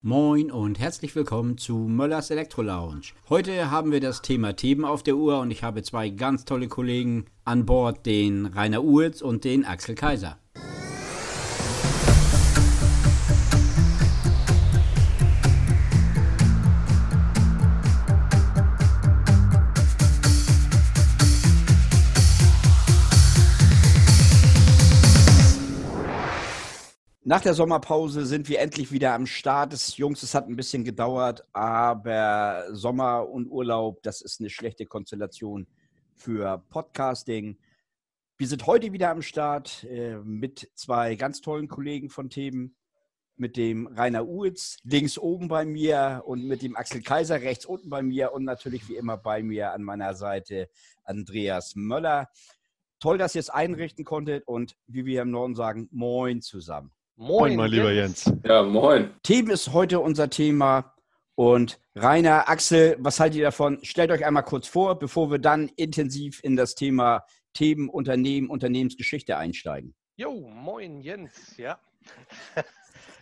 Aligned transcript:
Moin 0.00 0.52
und 0.52 0.78
herzlich 0.78 1.16
willkommen 1.16 1.58
zu 1.58 1.74
Möllers 1.74 2.30
Elektro 2.30 2.62
Lounge. 2.62 3.08
Heute 3.28 3.72
haben 3.72 3.90
wir 3.90 3.98
das 3.98 4.22
Thema 4.22 4.52
Themen 4.54 4.84
auf 4.84 5.02
der 5.02 5.16
Uhr 5.16 5.40
und 5.40 5.50
ich 5.50 5.64
habe 5.64 5.82
zwei 5.82 6.08
ganz 6.08 6.44
tolle 6.44 6.68
Kollegen 6.68 7.26
an 7.44 7.66
Bord, 7.66 8.06
den 8.06 8.46
Rainer 8.46 8.84
Uhlz 8.84 9.22
und 9.22 9.42
den 9.42 9.64
Axel 9.64 9.96
Kaiser. 9.96 10.38
Nach 27.28 27.42
der 27.42 27.52
Sommerpause 27.52 28.24
sind 28.24 28.48
wir 28.48 28.58
endlich 28.58 28.90
wieder 28.90 29.12
am 29.12 29.26
Start. 29.26 29.74
Das 29.74 29.98
Jungs, 29.98 30.22
es 30.22 30.34
hat 30.34 30.48
ein 30.48 30.56
bisschen 30.56 30.82
gedauert, 30.82 31.44
aber 31.52 32.64
Sommer 32.72 33.28
und 33.28 33.48
Urlaub, 33.48 34.02
das 34.02 34.22
ist 34.22 34.40
eine 34.40 34.48
schlechte 34.48 34.86
Konstellation 34.86 35.66
für 36.14 36.64
Podcasting. 36.70 37.58
Wir 38.38 38.48
sind 38.48 38.66
heute 38.66 38.94
wieder 38.94 39.10
am 39.10 39.20
Start 39.20 39.84
äh, 39.84 40.16
mit 40.24 40.70
zwei 40.74 41.16
ganz 41.16 41.42
tollen 41.42 41.68
Kollegen 41.68 42.08
von 42.08 42.30
Themen, 42.30 42.74
mit 43.36 43.58
dem 43.58 43.88
Rainer 43.88 44.26
Uhlz 44.26 44.78
links 44.82 45.18
oben 45.18 45.48
bei 45.48 45.66
mir 45.66 46.22
und 46.24 46.46
mit 46.46 46.62
dem 46.62 46.76
Axel 46.76 47.02
Kaiser 47.02 47.42
rechts 47.42 47.66
unten 47.66 47.90
bei 47.90 48.00
mir 48.00 48.32
und 48.32 48.44
natürlich 48.44 48.88
wie 48.88 48.96
immer 48.96 49.18
bei 49.18 49.42
mir 49.42 49.74
an 49.74 49.82
meiner 49.82 50.14
Seite 50.14 50.70
Andreas 51.04 51.76
Möller. 51.76 52.30
Toll, 53.00 53.18
dass 53.18 53.34
ihr 53.34 53.40
es 53.40 53.50
einrichten 53.50 54.06
konntet 54.06 54.48
und 54.48 54.78
wie 54.86 55.04
wir 55.04 55.20
im 55.20 55.30
Norden 55.30 55.54
sagen, 55.54 55.90
moin 55.92 56.40
zusammen. 56.40 56.90
Moin, 57.20 57.56
mein 57.56 57.72
lieber 57.72 57.90
Jens. 57.90 58.32
Ja, 58.44 58.62
moin. 58.62 59.10
Themen 59.24 59.50
ist 59.50 59.72
heute 59.72 59.98
unser 59.98 60.30
Thema. 60.30 60.94
Und 61.34 61.80
Rainer, 61.96 62.48
Axel, 62.48 62.96
was 63.00 63.18
haltet 63.18 63.38
ihr 63.38 63.44
davon? 63.44 63.80
Stellt 63.82 64.12
euch 64.12 64.24
einmal 64.24 64.44
kurz 64.44 64.68
vor, 64.68 65.00
bevor 65.00 65.28
wir 65.28 65.40
dann 65.40 65.68
intensiv 65.74 66.38
in 66.44 66.54
das 66.54 66.76
Thema 66.76 67.24
Themen, 67.54 67.88
Unternehmen, 67.88 68.48
Unternehmensgeschichte 68.48 69.36
einsteigen. 69.36 69.96
Jo, 70.14 70.48
moin 70.48 71.00
Jens, 71.00 71.56
ja. 71.56 71.80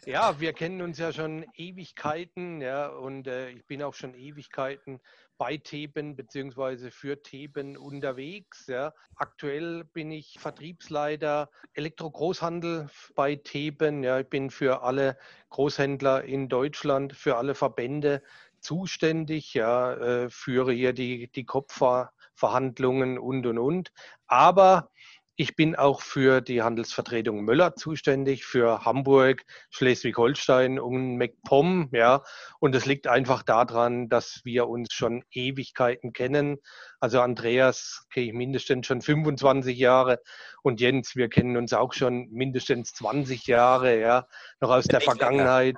Ja, 0.07 0.39
wir 0.41 0.53
kennen 0.53 0.83
uns 0.83 0.99
ja 0.99 1.13
schon 1.13 1.45
Ewigkeiten, 1.55 2.61
ja, 2.61 2.87
und 2.89 3.27
äh, 3.27 3.51
ich 3.51 3.67
bin 3.67 3.83
auch 3.83 3.95
schon 3.95 4.15
Ewigkeiten 4.15 5.01
bei 5.37 5.57
Theben 5.57 6.17
bzw. 6.17 6.91
für 6.91 7.23
Theben 7.23 7.77
unterwegs. 7.77 8.67
Ja. 8.69 8.95
Aktuell 9.17 9.85
bin 9.85 10.11
ich 10.11 10.39
Vertriebsleiter 10.39 11.51
Elektro-Großhandel 11.75 12.89
bei 13.15 13.37
Theben. 13.37 14.03
Ja. 14.03 14.21
Ich 14.21 14.29
bin 14.29 14.51
für 14.51 14.83
alle 14.83 15.19
Großhändler 15.51 16.25
in 16.25 16.49
Deutschland, 16.49 17.13
für 17.15 17.37
alle 17.37 17.55
Verbände 17.55 18.23
zuständig, 18.61 19.55
ja, 19.55 19.95
äh, 19.95 20.31
führe 20.31 20.73
hier 20.73 20.93
die, 20.93 21.31
die 21.31 21.45
Kopfverhandlungen 21.45 23.19
und 23.19 23.47
und 23.47 23.59
und. 23.59 23.93
Aber 24.27 24.91
ich 25.39 25.55
bin 25.55 25.77
auch 25.77 26.01
für 26.01 26.41
die 26.41 26.63
Handelsvertretung 26.63 27.45
Möller 27.45 27.77
zuständig, 27.77 28.47
für 28.47 28.87
Hamburg, 28.87 29.45
Schleswig-Holstein 29.71 30.79
und 30.79 31.19
MacPom. 31.19 31.91
Ja. 31.93 32.23
Und 32.59 32.75
es 32.75 32.87
liegt 32.87 33.07
einfach 33.07 33.43
daran, 33.43 34.09
dass 34.09 34.41
wir 34.45 34.67
uns 34.67 34.95
schon 34.95 35.23
Ewigkeiten 35.31 36.15
kennen. 36.15 36.57
Also 37.01 37.21
Andreas 37.21 38.07
kenne 38.11 38.27
ich 38.27 38.33
mindestens 38.33 38.87
schon 38.87 39.03
25 39.03 39.77
Jahre 39.77 40.21
und 40.63 40.81
Jens, 40.81 41.17
wir 41.17 41.29
kennen 41.29 41.59
uns 41.59 41.75
auch 41.75 41.93
schon 41.93 42.29
mindestens 42.31 42.95
20 42.95 43.47
Jahre, 43.47 44.01
ja, 44.01 44.27
noch 44.61 44.71
aus 44.71 44.87
der 44.87 45.03
Vergangenheit, 45.03 45.77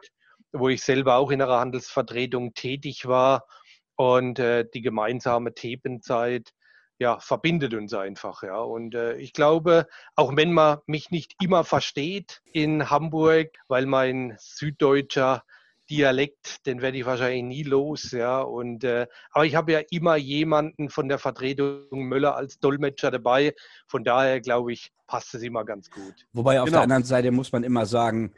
wo 0.53 0.69
ich 0.69 0.83
selber 0.83 1.17
auch 1.17 1.33
in 1.33 1.43
einer 1.43 1.59
Handelsvertretung 1.59 2.55
tätig 2.55 3.07
war. 3.07 3.45
Und 3.97 4.39
äh, 4.39 4.65
die 4.73 4.83
gemeinsame 4.83 5.53
Thebenzeit 5.53 6.53
ja, 6.99 7.21
verbindet 7.21 7.75
uns 7.75 7.95
einfach. 7.95 8.43
Ja. 8.43 8.61
Und 8.61 8.95
äh, 8.95 9.17
ich 9.17 9.33
glaube, 9.33 9.87
auch 10.17 10.37
wenn 10.37 10.53
man 10.53 10.79
mich 10.87 11.11
nicht 11.11 11.35
immer 11.41 11.65
versteht 11.65 12.43
in 12.53 12.91
Hamburg, 12.91 13.57
weil 13.69 13.87
mein 13.87 14.37
süddeutscher 14.39 15.45
Dialekt, 15.91 16.67
den 16.67 16.83
werde 16.83 16.99
ich 16.99 17.07
wahrscheinlich 17.07 17.45
nie 17.45 17.63
los, 17.63 18.11
ja. 18.11 18.41
Und 18.41 18.85
äh, 18.85 19.07
aber 19.31 19.47
ich 19.47 19.55
habe 19.55 19.73
ja 19.73 19.81
immer 19.91 20.17
jemanden 20.17 20.91
von 20.91 21.09
der 21.09 21.19
Vertretung 21.19 22.03
Möller 22.05 22.37
als 22.37 22.59
Dolmetscher 22.59 23.11
dabei. 23.11 23.55
Von 23.87 24.05
daher 24.05 24.41
glaube 24.41 24.73
ich, 24.73 24.93
passt 25.07 25.35
es 25.35 25.43
immer 25.43 25.65
ganz 25.65 25.91
gut. 25.91 26.27
Wobei 26.33 26.61
auf 26.61 26.67
genau. 26.67 26.79
der 26.79 26.83
anderen 26.83 27.05
Seite 27.05 27.31
muss 27.31 27.53
man 27.53 27.65
immer 27.65 27.87
sagen, 27.87 28.35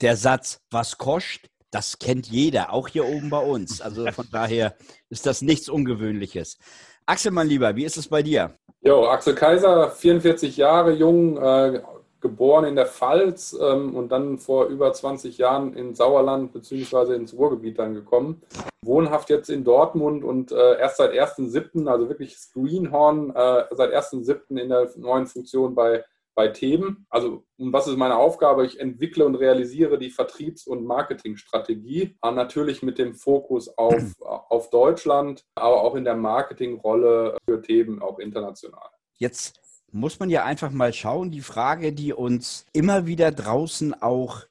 der 0.00 0.16
Satz, 0.16 0.60
was 0.70 0.98
kostet, 0.98 1.50
das 1.70 1.98
kennt 1.98 2.26
jeder, 2.26 2.72
auch 2.72 2.88
hier 2.88 3.06
oben 3.06 3.30
bei 3.30 3.38
uns. 3.38 3.80
Also 3.80 4.10
von 4.12 4.28
daher 4.32 4.76
ist 5.08 5.24
das 5.24 5.40
nichts 5.40 5.68
Ungewöhnliches. 5.68 6.58
Axel, 7.06 7.32
mein 7.32 7.48
Lieber, 7.48 7.74
wie 7.74 7.84
ist 7.84 7.96
es 7.96 8.08
bei 8.08 8.22
dir? 8.22 8.52
Jo, 8.80 9.06
Axel 9.06 9.34
Kaiser, 9.34 9.90
44 9.90 10.56
Jahre 10.56 10.92
jung, 10.92 11.36
äh, 11.36 11.82
geboren 12.22 12.64
in 12.64 12.76
der 12.76 12.86
Pfalz 12.86 13.54
ähm, 13.60 13.94
und 13.94 14.10
dann 14.10 14.38
vor 14.38 14.66
über 14.66 14.92
20 14.92 15.36
Jahren 15.38 15.74
in 15.74 15.94
Sauerland 15.94 16.52
bzw. 16.52 17.14
ins 17.14 17.34
Ruhrgebiet 17.34 17.78
dann 17.78 17.94
gekommen. 17.94 18.40
Wohnhaft 18.84 19.28
jetzt 19.28 19.50
in 19.50 19.64
Dortmund 19.64 20.24
und 20.24 20.52
äh, 20.52 20.78
erst 20.78 20.96
seit 20.96 21.12
1.7., 21.12 21.86
also 21.88 22.08
wirklich 22.08 22.36
Greenhorn, 22.54 23.30
äh, 23.30 23.64
seit 23.72 23.92
1.7. 23.92 24.56
in 24.56 24.68
der 24.68 24.88
neuen 24.96 25.26
Funktion 25.26 25.74
bei 25.74 26.04
bei 26.34 26.48
Themen. 26.48 27.06
Also, 27.10 27.44
was 27.58 27.86
ist 27.86 27.96
meine 27.96 28.16
Aufgabe? 28.16 28.64
Ich 28.64 28.80
entwickle 28.80 29.24
und 29.24 29.34
realisiere 29.34 29.98
die 29.98 30.10
Vertriebs- 30.10 30.66
und 30.66 30.84
Marketingstrategie, 30.84 32.16
natürlich 32.22 32.82
mit 32.82 32.98
dem 32.98 33.14
Fokus 33.14 33.68
auf, 33.76 34.02
auf 34.20 34.70
Deutschland, 34.70 35.44
aber 35.54 35.82
auch 35.82 35.94
in 35.94 36.04
der 36.04 36.16
Marketingrolle 36.16 37.36
für 37.44 37.62
Themen 37.62 38.00
auch 38.00 38.18
international. 38.18 38.88
Jetzt 39.18 39.60
muss 39.90 40.18
man 40.18 40.30
ja 40.30 40.44
einfach 40.44 40.70
mal 40.70 40.92
schauen, 40.92 41.30
die 41.30 41.42
Frage, 41.42 41.92
die 41.92 42.12
uns 42.12 42.66
immer 42.72 43.06
wieder 43.06 43.30
draußen 43.30 44.00
auch 44.02 44.42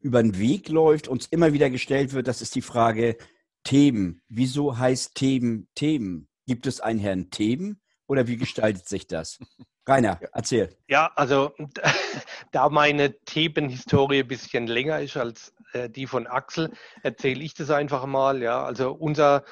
über 0.00 0.22
den 0.22 0.38
Weg 0.38 0.68
läuft, 0.68 1.08
uns 1.08 1.26
immer 1.26 1.52
wieder 1.52 1.68
gestellt 1.68 2.12
wird, 2.12 2.28
das 2.28 2.40
ist 2.40 2.54
die 2.54 2.62
Frage 2.62 3.16
Themen. 3.64 4.22
Wieso 4.28 4.78
heißt 4.78 5.14
Themen 5.14 5.68
Themen? 5.74 6.28
Gibt 6.46 6.66
es 6.66 6.80
einen 6.80 7.00
Herrn 7.00 7.30
Themen 7.30 7.80
oder 8.06 8.26
wie 8.28 8.36
gestaltet 8.36 8.88
sich 8.88 9.06
das? 9.06 9.38
Rainer, 9.88 10.18
erzähl. 10.32 10.76
Ja, 10.88 11.12
also 11.14 11.52
da 12.52 12.68
meine 12.68 13.18
Themenhistorie 13.20 14.20
ein 14.20 14.28
bisschen 14.28 14.66
länger 14.66 15.00
ist 15.00 15.16
als 15.16 15.54
äh, 15.72 15.88
die 15.88 16.06
von 16.06 16.26
Axel, 16.26 16.72
erzähle 17.02 17.44
ich 17.44 17.54
das 17.54 17.70
einfach 17.70 18.04
mal. 18.06 18.42
Ja, 18.42 18.64
also 18.64 18.92
unser, 18.92 19.44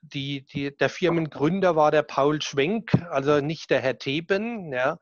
die, 0.00 0.44
die, 0.46 0.76
der 0.76 0.90
Firmengründer 0.90 1.74
war 1.74 1.90
der 1.90 2.02
Paul 2.02 2.40
Schwenk, 2.40 2.92
also 3.10 3.40
nicht 3.40 3.70
der 3.70 3.80
Herr 3.80 3.98
Theben. 3.98 4.72
Ja. 4.72 4.98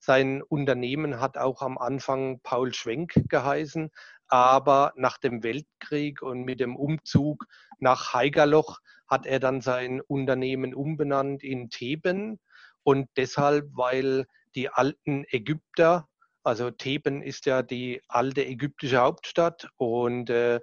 Sein 0.00 0.42
Unternehmen 0.42 1.20
hat 1.20 1.38
auch 1.38 1.62
am 1.62 1.78
Anfang 1.78 2.40
Paul 2.42 2.74
Schwenk 2.74 3.14
geheißen, 3.28 3.90
aber 4.26 4.92
nach 4.96 5.18
dem 5.18 5.44
Weltkrieg 5.44 6.20
und 6.20 6.42
mit 6.42 6.58
dem 6.58 6.74
Umzug 6.74 7.44
nach 7.78 8.12
Haigerloch 8.12 8.80
hat 9.06 9.26
er 9.26 9.38
dann 9.38 9.60
sein 9.60 10.00
Unternehmen 10.00 10.74
umbenannt 10.74 11.44
in 11.44 11.70
Theben 11.70 12.40
und 12.84 13.08
deshalb, 13.16 13.66
weil 13.72 14.26
die 14.54 14.68
alten 14.68 15.24
Ägypter, 15.28 16.08
also 16.42 16.70
Theben 16.70 17.22
ist 17.22 17.46
ja 17.46 17.62
die 17.62 18.02
alte 18.08 18.44
ägyptische 18.44 18.98
Hauptstadt 18.98 19.68
und 19.76 20.30
äh, 20.30 20.60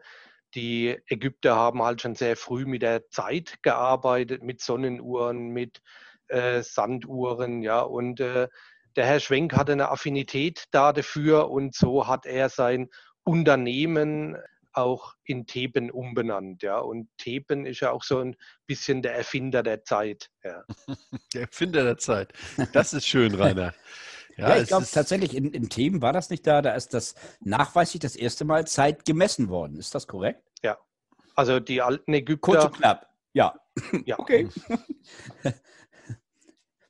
die 0.56 0.98
Ägypter 1.08 1.56
haben 1.56 1.84
halt 1.84 2.02
schon 2.02 2.16
sehr 2.16 2.36
früh 2.36 2.66
mit 2.66 2.82
der 2.82 3.08
Zeit 3.10 3.62
gearbeitet, 3.62 4.44
mit 4.44 4.62
Sonnenuhren, 4.62 5.50
mit 5.50 5.82
äh, 6.28 6.62
Sanduhren, 6.64 7.62
ja, 7.62 7.82
und 7.82 8.20
äh, 8.20 8.48
der 8.96 9.06
Herr 9.06 9.20
Schwenk 9.20 9.56
hatte 9.56 9.74
eine 9.74 9.90
Affinität 9.90 10.66
da 10.72 10.92
dafür 10.92 11.50
und 11.50 11.76
so 11.76 12.08
hat 12.08 12.26
er 12.26 12.50
sein 12.50 12.90
Unternehmen 13.24 14.36
auch 14.82 15.14
in 15.24 15.46
Theben 15.46 15.92
umbenannt. 15.92 16.64
Ja. 16.64 16.80
Und 16.80 17.10
Theben 17.18 17.66
ist 17.66 17.82
ja 17.82 17.92
auch 17.92 18.04
so 18.04 18.20
ein 18.20 18.36
bisschen 18.66 19.02
der 19.02 19.16
Erfinder 19.16 19.64
der 19.64 19.84
Zeit. 19.84 20.30
Ja. 20.44 20.64
Der 21.34 21.42
Erfinder 21.42 21.84
der 21.84 21.98
Zeit. 21.98 22.34
Das 22.74 22.94
ist 22.94 23.08
schön, 23.08 23.36
Rainer. 23.36 23.74
Ja, 24.38 24.56
ja 24.56 24.62
ich 24.62 24.70
glaube 24.70 24.88
tatsächlich, 24.90 25.36
in, 25.36 25.52
in 25.52 25.68
Themen 25.68 26.02
war 26.02 26.14
das 26.14 26.30
nicht 26.30 26.48
da. 26.48 26.62
Da 26.62 26.74
ist 26.74 26.94
das 26.94 27.14
nachweislich 27.42 28.00
das 28.00 28.16
erste 28.16 28.46
Mal 28.46 28.66
Zeit 28.66 29.04
gemessen 29.04 29.50
worden. 29.50 29.76
Ist 29.76 29.94
das 29.94 30.08
korrekt? 30.08 30.42
Ja. 30.64 30.78
Also 31.36 31.60
die 31.60 31.82
alten 31.82 32.14
Ägypter. 32.14 32.40
Kurz 32.40 32.64
und 32.64 32.78
knapp. 32.78 33.10
Ja. 33.34 33.54
ja. 34.06 34.18
Okay. 34.20 34.48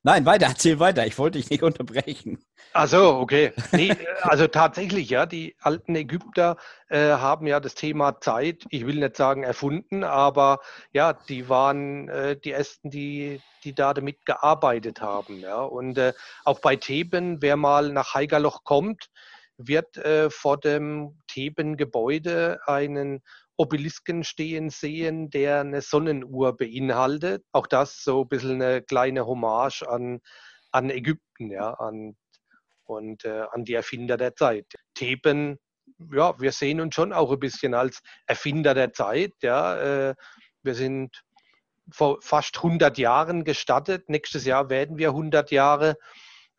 Nein, 0.01 0.25
weiter, 0.25 0.45
erzähl 0.47 0.79
weiter. 0.79 1.05
Ich 1.05 1.17
wollte 1.17 1.39
dich 1.39 1.49
nicht 1.49 1.61
unterbrechen. 1.61 2.39
Ach 2.71 2.87
so, 2.87 3.17
okay. 3.17 3.51
Nee, 3.73 3.93
also 4.21 4.47
tatsächlich, 4.47 5.09
ja, 5.09 5.25
die 5.25 5.55
alten 5.59 5.93
Ägypter 5.95 6.55
äh, 6.87 7.09
haben 7.09 7.47
ja 7.47 7.59
das 7.59 7.75
Thema 7.75 8.21
Zeit, 8.21 8.65
ich 8.69 8.85
will 8.85 8.95
nicht 8.95 9.17
sagen 9.17 9.43
erfunden, 9.43 10.05
aber 10.05 10.59
ja, 10.93 11.11
die 11.13 11.49
waren 11.49 12.07
äh, 12.07 12.37
die 12.39 12.51
ersten, 12.51 12.89
die, 12.89 13.41
die 13.65 13.75
da 13.75 13.93
damit 13.93 14.25
gearbeitet 14.25 15.01
haben. 15.01 15.39
Ja. 15.39 15.61
Und 15.61 15.97
äh, 15.97 16.13
auch 16.45 16.61
bei 16.61 16.77
Theben, 16.77 17.41
wer 17.41 17.57
mal 17.57 17.91
nach 17.91 18.13
Haigerloch 18.13 18.63
kommt, 18.63 19.09
wird 19.57 19.97
äh, 19.97 20.29
vor 20.29 20.57
dem 20.57 21.19
Theben-Gebäude 21.27 22.61
einen 22.65 23.21
Obelisken 23.59 24.23
stehen 24.23 24.69
sehen, 24.69 25.29
der 25.29 25.59
eine 25.59 25.81
Sonnenuhr 25.81 26.55
beinhaltet. 26.55 27.43
Auch 27.51 27.67
das 27.67 28.01
so 28.01 28.21
ein 28.21 28.29
bisschen 28.29 28.61
eine 28.61 28.81
kleine 28.81 29.25
Hommage 29.25 29.83
an, 29.83 30.21
an 30.71 30.89
Ägypten, 30.89 31.51
ja, 31.51 31.73
an, 31.73 32.15
und 32.85 33.25
äh, 33.25 33.43
an 33.51 33.65
die 33.65 33.73
Erfinder 33.73 34.15
der 34.15 34.33
Zeit. 34.33 34.65
Theben, 34.93 35.59
ja, 36.09 36.39
wir 36.39 36.53
sehen 36.53 36.79
uns 36.79 36.95
schon 36.95 37.11
auch 37.11 37.33
ein 37.33 37.39
bisschen 37.39 37.73
als 37.73 38.01
Erfinder 38.27 38.73
der 38.73 38.93
Zeit, 38.93 39.33
ja. 39.41 40.09
Äh, 40.09 40.15
wir 40.63 40.75
sind 40.75 41.21
vor 41.91 42.19
fast 42.21 42.55
100 42.57 42.97
Jahren 42.97 43.43
gestartet. 43.43 44.07
Nächstes 44.07 44.45
Jahr 44.45 44.69
werden 44.69 44.97
wir 44.97 45.09
100 45.09 45.51
Jahre. 45.51 45.97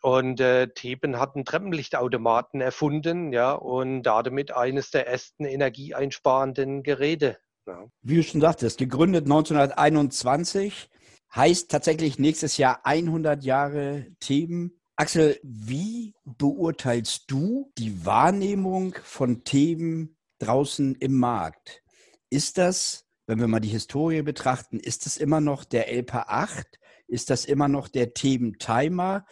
Und 0.02 0.41
äh, 0.41 0.69
Theben 0.69 1.19
hat 1.19 1.35
einen 1.35 1.44
Treppenlichtautomaten 1.44 2.61
erfunden, 2.61 3.32
ja, 3.32 3.52
und 3.52 4.02
damit 4.02 4.50
eines 4.50 4.91
der 4.91 5.06
ersten 5.06 5.44
energieeinsparenden 5.44 6.82
Geräte. 6.82 7.38
Ja. 7.67 7.87
Wie 8.02 8.17
du 8.17 8.23
schon 8.23 8.41
sagtest, 8.41 8.79
gegründet 8.79 9.25
1921, 9.25 10.88
heißt 11.35 11.70
tatsächlich 11.70 12.19
nächstes 12.19 12.56
Jahr 12.56 12.81
100 12.85 13.44
Jahre 13.44 14.06
Theben. 14.20 14.81
Axel, 14.97 15.38
wie 15.43 16.14
beurteilst 16.25 17.31
du 17.31 17.70
die 17.79 18.05
Wahrnehmung 18.05 18.94
von 19.02 19.44
Theben 19.44 20.17
draußen 20.41 20.94
im 20.97 21.19
Markt? 21.19 21.82
Ist 22.31 22.58
das, 22.58 23.06
wenn 23.26 23.38
wir 23.38 23.49
mal 23.49 23.61
die 23.61 23.69
Historie 23.69 24.23
betrachten, 24.23 24.79
ist 24.79 25.06
das 25.06 25.17
immer 25.17 25.41
noch 25.41 25.64
der 25.64 25.93
LPA 25.93 26.25
8? 26.29 26.67
Ist 27.06 27.31
das 27.31 27.44
immer 27.44 27.69
noch 27.69 27.88
der 27.88 28.14
Theben 28.14 28.58
Timer? 28.58 29.25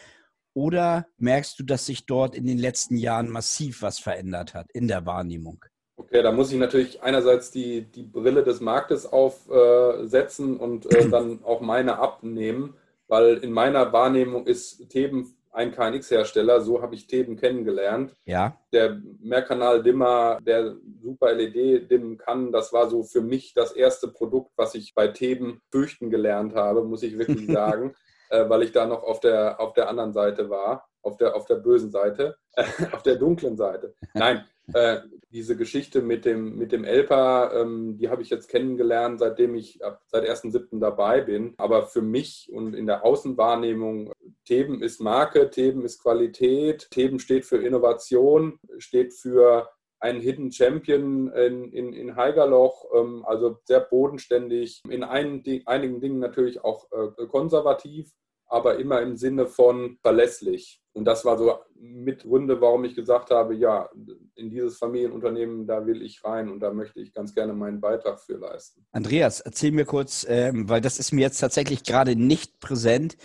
Oder 0.59 1.07
merkst 1.19 1.61
du, 1.61 1.63
dass 1.63 1.87
sich 1.87 2.05
dort 2.05 2.35
in 2.35 2.45
den 2.45 2.59
letzten 2.59 2.97
Jahren 2.97 3.31
massiv 3.31 3.81
was 3.81 4.01
verändert 4.01 4.55
hat 4.55 4.67
in 4.73 4.89
der 4.89 5.07
Wahrnehmung? 5.07 5.65
Okay, 5.95 6.21
da 6.21 6.33
muss 6.33 6.51
ich 6.51 6.59
natürlich 6.59 7.01
einerseits 7.01 7.53
die, 7.53 7.83
die 7.83 8.03
Brille 8.03 8.43
des 8.43 8.61
Marktes 8.61 9.07
aufsetzen 9.07 10.57
äh, 10.57 10.61
und 10.61 10.93
äh, 10.93 11.09
dann 11.11 11.45
auch 11.45 11.61
meine 11.61 12.01
abnehmen, 12.01 12.75
weil 13.07 13.37
in 13.37 13.53
meiner 13.53 13.93
Wahrnehmung 13.93 14.49
ist 14.49 14.89
Theben 14.89 15.33
ein 15.53 15.71
KNX-Hersteller, 15.71 16.61
so 16.61 16.83
habe 16.83 16.97
ich 16.97 17.07
Theben 17.07 17.37
kennengelernt. 17.37 18.13
Ja. 18.25 18.61
Der 18.73 19.01
Mehrkanal-Dimmer, 19.21 20.41
der 20.45 20.75
Super 21.01 21.35
LED 21.35 21.89
dimmen 21.89 22.19
kann, 22.19 22.51
das 22.51 22.73
war 22.73 22.91
so 22.91 23.05
für 23.05 23.21
mich 23.21 23.55
das 23.55 23.71
erste 23.71 24.09
Produkt, 24.09 24.51
was 24.57 24.75
ich 24.75 24.93
bei 24.93 25.07
Theben 25.07 25.61
fürchten 25.71 26.11
gelernt 26.11 26.57
habe, 26.57 26.83
muss 26.83 27.05
ich 27.05 27.17
wirklich 27.17 27.47
sagen 27.53 27.95
äh, 28.31 28.49
weil 28.49 28.63
ich 28.63 28.73
da 28.73 28.87
noch 28.87 29.03
auf 29.03 29.21
der, 29.21 29.61
auf 29.61 29.73
der 29.73 29.89
anderen 29.89 30.13
Seite 30.13 30.51
war, 30.51 30.89
auf 31.03 31.17
der, 31.17 31.35
auf 31.35 31.47
der 31.47 31.57
bösen 31.57 31.91
Seite, 31.91 32.37
äh, 32.55 32.65
auf 32.93 33.03
der 33.03 33.17
dunklen 33.17 33.57
Seite. 33.57 33.95
Nein, 34.15 34.45
äh, 34.75 35.01
diese 35.31 35.57
Geschichte 35.57 36.03
mit 36.03 36.25
dem, 36.25 36.57
mit 36.57 36.73
dem 36.73 36.85
Elpa, 36.85 37.53
ähm, 37.53 37.97
die 37.99 38.09
habe 38.09 38.23
ich 38.23 38.31
jetzt 38.31 38.49
kennengelernt, 38.49 39.19
seitdem 39.19 39.55
ich 39.55 39.85
ab, 39.85 40.03
seit 40.07 40.25
1.7. 40.25 40.81
dabei 40.81 41.21
bin. 41.21 41.55
Aber 41.59 41.87
für 41.87 42.03
mich 42.03 42.51
und 42.53 42.75
in 42.75 42.87
der 42.87 43.05
Außenwahrnehmung, 43.05 44.13
Theben 44.45 44.83
ist 44.83 45.01
Marke, 45.01 45.51
Theben 45.51 45.85
ist 45.85 46.03
Qualität, 46.03 46.89
Theben 46.91 47.19
steht 47.19 47.45
für 47.45 47.59
Innovation, 47.59 48.59
steht 48.79 49.15
für 49.15 49.69
ein 50.01 50.21
Hidden 50.21 50.53
Champion 50.53 51.33
in, 51.33 51.73
in, 51.73 51.93
in 51.93 52.17
Heigerloch, 52.17 52.85
ähm, 52.95 53.25
also 53.27 53.59
sehr 53.65 53.81
bodenständig, 53.81 54.83
in 54.89 55.03
ein, 55.03 55.43
einigen 55.67 56.01
Dingen 56.01 56.19
natürlich 56.19 56.65
auch 56.65 56.87
äh, 56.93 57.27
konservativ, 57.27 58.13
aber 58.47 58.79
immer 58.79 59.03
im 59.03 59.17
Sinne 59.17 59.47
von 59.47 59.99
verlässlich. 60.01 60.81
Und 60.93 61.05
das 61.05 61.25
war 61.25 61.39
so 61.39 61.53
mit 61.75 62.23
Gründe, 62.23 62.61
warum 62.61 62.85
ich 62.85 62.95
gesagt 62.95 63.31
habe, 63.31 63.55
ja, 63.55 63.89
in 64.35 64.51
dieses 64.51 64.79
Familienunternehmen, 64.79 65.67
da 65.67 65.87
will 65.87 66.03
ich 66.03 66.25
rein 66.25 66.49
und 66.49 66.61
da 66.61 66.73
möchte 66.73 67.01
ich 67.01 67.13
ganz 67.13 67.35
gerne 67.35 67.53
meinen 67.53 67.81
Beitrag 67.81 68.21
für 68.21 68.37
leisten. 68.37 68.85
Andreas, 68.93 69.41
erzähl 69.41 69.71
mir 69.71 69.85
kurz, 69.85 70.27
ähm, 70.29 70.69
weil 70.69 70.81
das 70.81 70.99
ist 70.99 71.13
mir 71.13 71.21
jetzt 71.21 71.39
tatsächlich 71.39 71.85
gerade 71.85 72.17
nicht 72.17 72.59
präsent. 72.61 73.17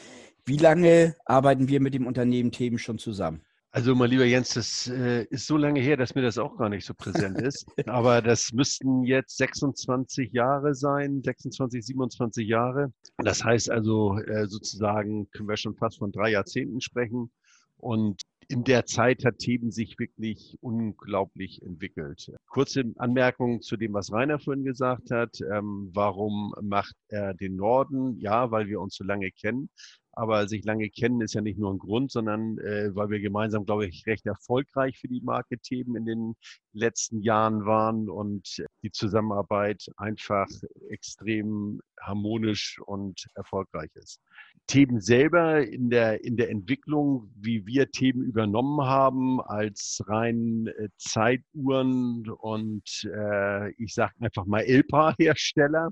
Wie 0.46 0.58
lange 0.58 1.16
arbeiten 1.26 1.68
wir 1.70 1.80
mit 1.80 1.94
dem 1.94 2.06
Unternehmen 2.06 2.52
Themen 2.52 2.78
schon 2.78 3.00
zusammen? 3.00 3.44
Also, 3.76 3.96
mein 3.96 4.12
lieber 4.12 4.26
Jens, 4.26 4.54
das 4.54 4.88
äh, 4.88 5.24
ist 5.32 5.48
so 5.48 5.58
lange 5.58 5.80
her, 5.80 5.98
dass 5.98 6.14
mir 6.14 6.22
das 6.22 6.38
auch 6.38 6.58
gar 6.58 6.70
nicht 6.70 6.86
so 6.86 6.94
präsent 6.94 7.42
ist. 7.42 7.66
Aber 7.88 8.22
das 8.22 8.54
müssten 8.54 9.04
jetzt 9.04 9.36
26 9.38 10.32
Jahre 10.32 10.76
sein, 10.76 11.24
26, 11.24 11.84
27 11.84 12.48
Jahre. 12.48 12.94
Das 13.18 13.44
heißt 13.44 13.72
also 13.72 14.20
äh, 14.20 14.46
sozusagen, 14.46 15.28
können 15.32 15.50
wir 15.50 15.58
schon 15.58 15.76
fast 15.76 15.98
von 15.98 16.12
drei 16.12 16.30
Jahrzehnten 16.30 16.82
sprechen. 16.82 17.32
Und 17.78 18.22
in 18.54 18.64
der 18.64 18.86
Zeit 18.86 19.26
hat 19.26 19.40
Theben 19.40 19.72
sich 19.72 19.98
wirklich 19.98 20.58
unglaublich 20.62 21.64
entwickelt. 21.64 22.32
Kurze 22.46 22.84
Anmerkung 22.98 23.62
zu 23.62 23.78
dem, 23.78 23.94
was 23.94 24.12
Rainer 24.12 24.38
vorhin 24.38 24.64
gesagt 24.64 25.10
hat. 25.10 25.40
Ähm, 25.52 25.90
warum 25.92 26.54
macht 26.62 26.96
er 27.08 27.34
den 27.34 27.56
Norden? 27.56 28.20
Ja, 28.20 28.52
weil 28.52 28.68
wir 28.68 28.80
uns 28.80 28.96
so 28.96 29.04
lange 29.04 29.32
kennen. 29.32 29.72
Aber 30.12 30.48
sich 30.48 30.64
lange 30.64 30.92
kennen 30.92 31.22
ist 31.22 31.34
ja 31.34 31.42
nicht 31.42 31.58
nur 31.58 31.74
ein 31.74 31.80
Grund, 31.80 32.12
sondern 32.12 32.60
äh, 32.60 32.96
weil 32.96 33.10
wir 33.10 33.20
gemeinsam, 33.20 33.66
glaube 33.66 33.88
ich, 33.88 34.06
recht 34.06 34.28
erfolgreich 34.28 35.00
für 35.00 35.08
die 35.08 35.22
Marke 35.22 35.58
Theben 35.58 35.96
in 35.96 36.06
den 36.06 36.36
letzten 36.74 37.22
Jahren 37.22 37.66
waren 37.66 38.08
und 38.08 38.64
die 38.84 38.92
Zusammenarbeit 38.92 39.86
einfach 39.98 40.48
extrem 40.90 41.82
harmonisch 42.02 42.80
und 42.86 43.26
erfolgreich 43.36 43.90
ist. 43.96 44.20
Theben 44.68 45.00
selber 45.00 45.66
in 45.66 45.90
der, 45.90 46.24
in 46.24 46.38
der 46.38 46.50
Entwicklung, 46.50 47.32
wie 47.36 47.66
wir 47.66 47.92
Theben 47.92 48.24
übernommen 48.24 48.86
haben 48.86 49.42
als 49.42 50.02
rein 50.08 50.68
äh, 50.78 50.88
Zeituhren 50.98 52.30
und 52.30 52.84
äh, 53.06 53.72
ich 53.82 53.94
sage 53.94 54.14
einfach 54.20 54.46
mal 54.46 54.62
Elpa-Hersteller, 54.62 55.90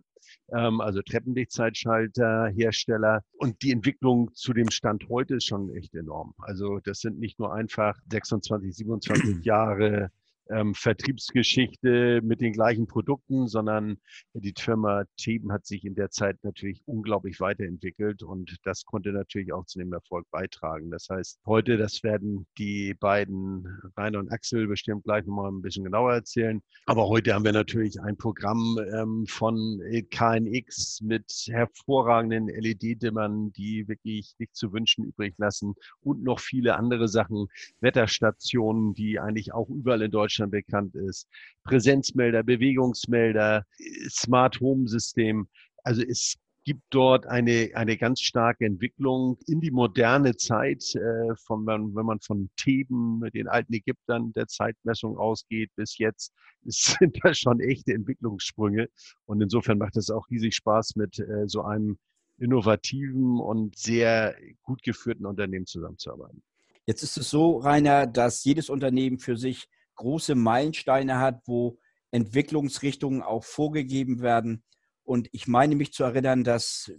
ähm, 0.54 0.82
also 0.82 1.02
Treppenlichtzeitschalter-Hersteller. 1.02 3.22
Und 3.34 3.62
die 3.62 3.72
Entwicklung 3.72 4.34
zu 4.34 4.54
dem 4.54 4.70
Stand 4.70 5.08
heute 5.10 5.36
ist 5.36 5.48
schon 5.48 5.74
echt 5.76 5.94
enorm. 5.96 6.34
Also 6.40 6.80
das 6.84 7.00
sind 7.00 7.20
nicht 7.20 7.40
nur 7.40 7.54
einfach 7.54 7.98
26, 8.10 8.76
27 8.76 9.12
Jahre 9.46 10.12
ähm, 10.52 10.74
Vertriebsgeschichte 10.76 12.22
mit 12.24 12.42
den 12.42 12.54
gleichen 12.54 12.88
Produkten, 12.88 13.48
sondern 13.48 13.98
die 14.34 14.54
Firma 14.58 15.06
Theben 15.18 15.52
hat 15.52 15.66
sich 15.66 15.86
in 15.86 15.96
der 15.96 16.10
Zeit 16.10 16.38
natürlich 16.44 16.82
unglaublich 16.86 17.40
weiterentwickelt 17.40 18.24
und 18.24 18.58
das 18.64 18.86
konnte 18.86 19.12
natürlich 19.12 19.54
auch 19.54 19.66
zu 19.66 19.80
dem 19.80 19.94
Erfolg 19.94 20.26
beitragen. 20.32 20.92
Das 20.92 21.08
heißt, 21.10 21.40
heute, 21.46 21.78
das 21.78 22.04
werden 22.04 22.46
die 22.58 22.94
beiden 22.94 23.68
Rainer 23.98 24.20
und 24.20 24.32
Axel 24.32 24.68
bestimmt 24.68 25.04
gleich 25.04 25.26
nochmal 25.26 25.52
ein 25.52 25.62
bisschen 25.62 25.84
genauer 25.84 26.14
erzählen. 26.14 26.62
Aber 26.86 27.08
heute 27.08 27.34
haben 27.34 27.46
wir 27.46 27.54
natürlich 27.54 28.02
ein 28.02 28.18
Programm 28.18 28.78
ähm, 28.94 29.26
von 29.28 29.82
KNX 30.10 31.02
mit 31.02 31.32
hervorragenden 31.48 32.48
LED-Dimmern, 32.48 33.52
die 33.54 33.88
wirklich 33.88 34.36
nicht 34.38 34.56
zu 34.56 34.74
wünschen 34.74 35.06
übrig 35.06 35.36
lassen 35.38 35.76
und 36.02 36.24
noch 36.24 36.40
viele 36.40 36.76
andere 36.76 37.08
Sachen, 37.08 37.48
Wetterstationen, 37.80 38.94
die 38.94 39.20
eigentlich 39.20 39.54
auch 39.54 39.70
überall 39.70 40.02
in 40.02 40.12
Deutschland 40.12 40.41
Deutschland 40.42 40.52
bekannt 40.52 40.96
ist. 40.96 41.28
Präsenzmelder, 41.64 42.44
Bewegungsmelder, 42.44 43.66
Smart 44.10 44.60
Home 44.60 44.88
System. 44.88 45.48
Also 45.84 46.02
es 46.04 46.36
gibt 46.64 46.84
dort 46.92 47.26
eine, 47.26 47.72
eine 47.74 47.98
ganz 47.98 48.22
starke 48.22 48.66
Entwicklung 48.66 49.38
in 49.48 49.62
die 49.62 49.72
moderne 49.72 50.36
Zeit, 50.36 50.94
äh, 50.96 51.36
von, 51.36 51.66
wenn, 51.66 52.06
man 52.06 52.20
von 52.20 52.50
Theben, 52.56 53.22
den 53.34 53.48
alten 53.48 53.74
Ägyptern 53.74 54.32
der 54.34 54.48
Zeitmessung 54.48 55.18
ausgeht, 55.18 55.72
bis 55.76 55.98
jetzt, 55.98 56.34
sind 56.64 57.18
das 57.24 57.40
schon 57.40 57.60
echte 57.60 57.94
Entwicklungssprünge. 57.94 58.90
Und 59.26 59.42
insofern 59.42 59.80
macht 59.80 59.98
es 59.98 60.12
auch 60.12 60.30
riesig 60.30 60.56
Spaß, 60.56 60.96
mit 60.96 61.20
äh, 61.20 61.48
so 61.48 61.64
einem 61.64 61.98
innovativen 62.38 63.40
und 63.40 63.78
sehr 63.78 64.36
gut 64.64 64.82
geführten 64.84 65.26
Unternehmen 65.26 65.66
zusammenzuarbeiten. 65.66 66.42
Jetzt 66.88 67.04
ist 67.04 67.18
es 67.18 67.30
so, 67.30 67.58
Rainer, 67.58 68.08
dass 68.08 68.44
jedes 68.44 68.70
Unternehmen 68.70 69.20
für 69.20 69.38
sich 69.38 69.68
große 69.96 70.36
Meilensteine 70.36 71.20
hat, 71.20 71.42
wo 71.46 71.78
Entwicklungsrichtungen 72.12 73.22
auch 73.22 73.44
vorgegeben 73.44 74.22
werden. 74.22 74.64
Und 75.04 75.30
ich 75.32 75.48
meine 75.48 75.76
mich 75.76 75.94
zu 75.94 76.04
erinnern, 76.04 76.44
dass 76.44 76.92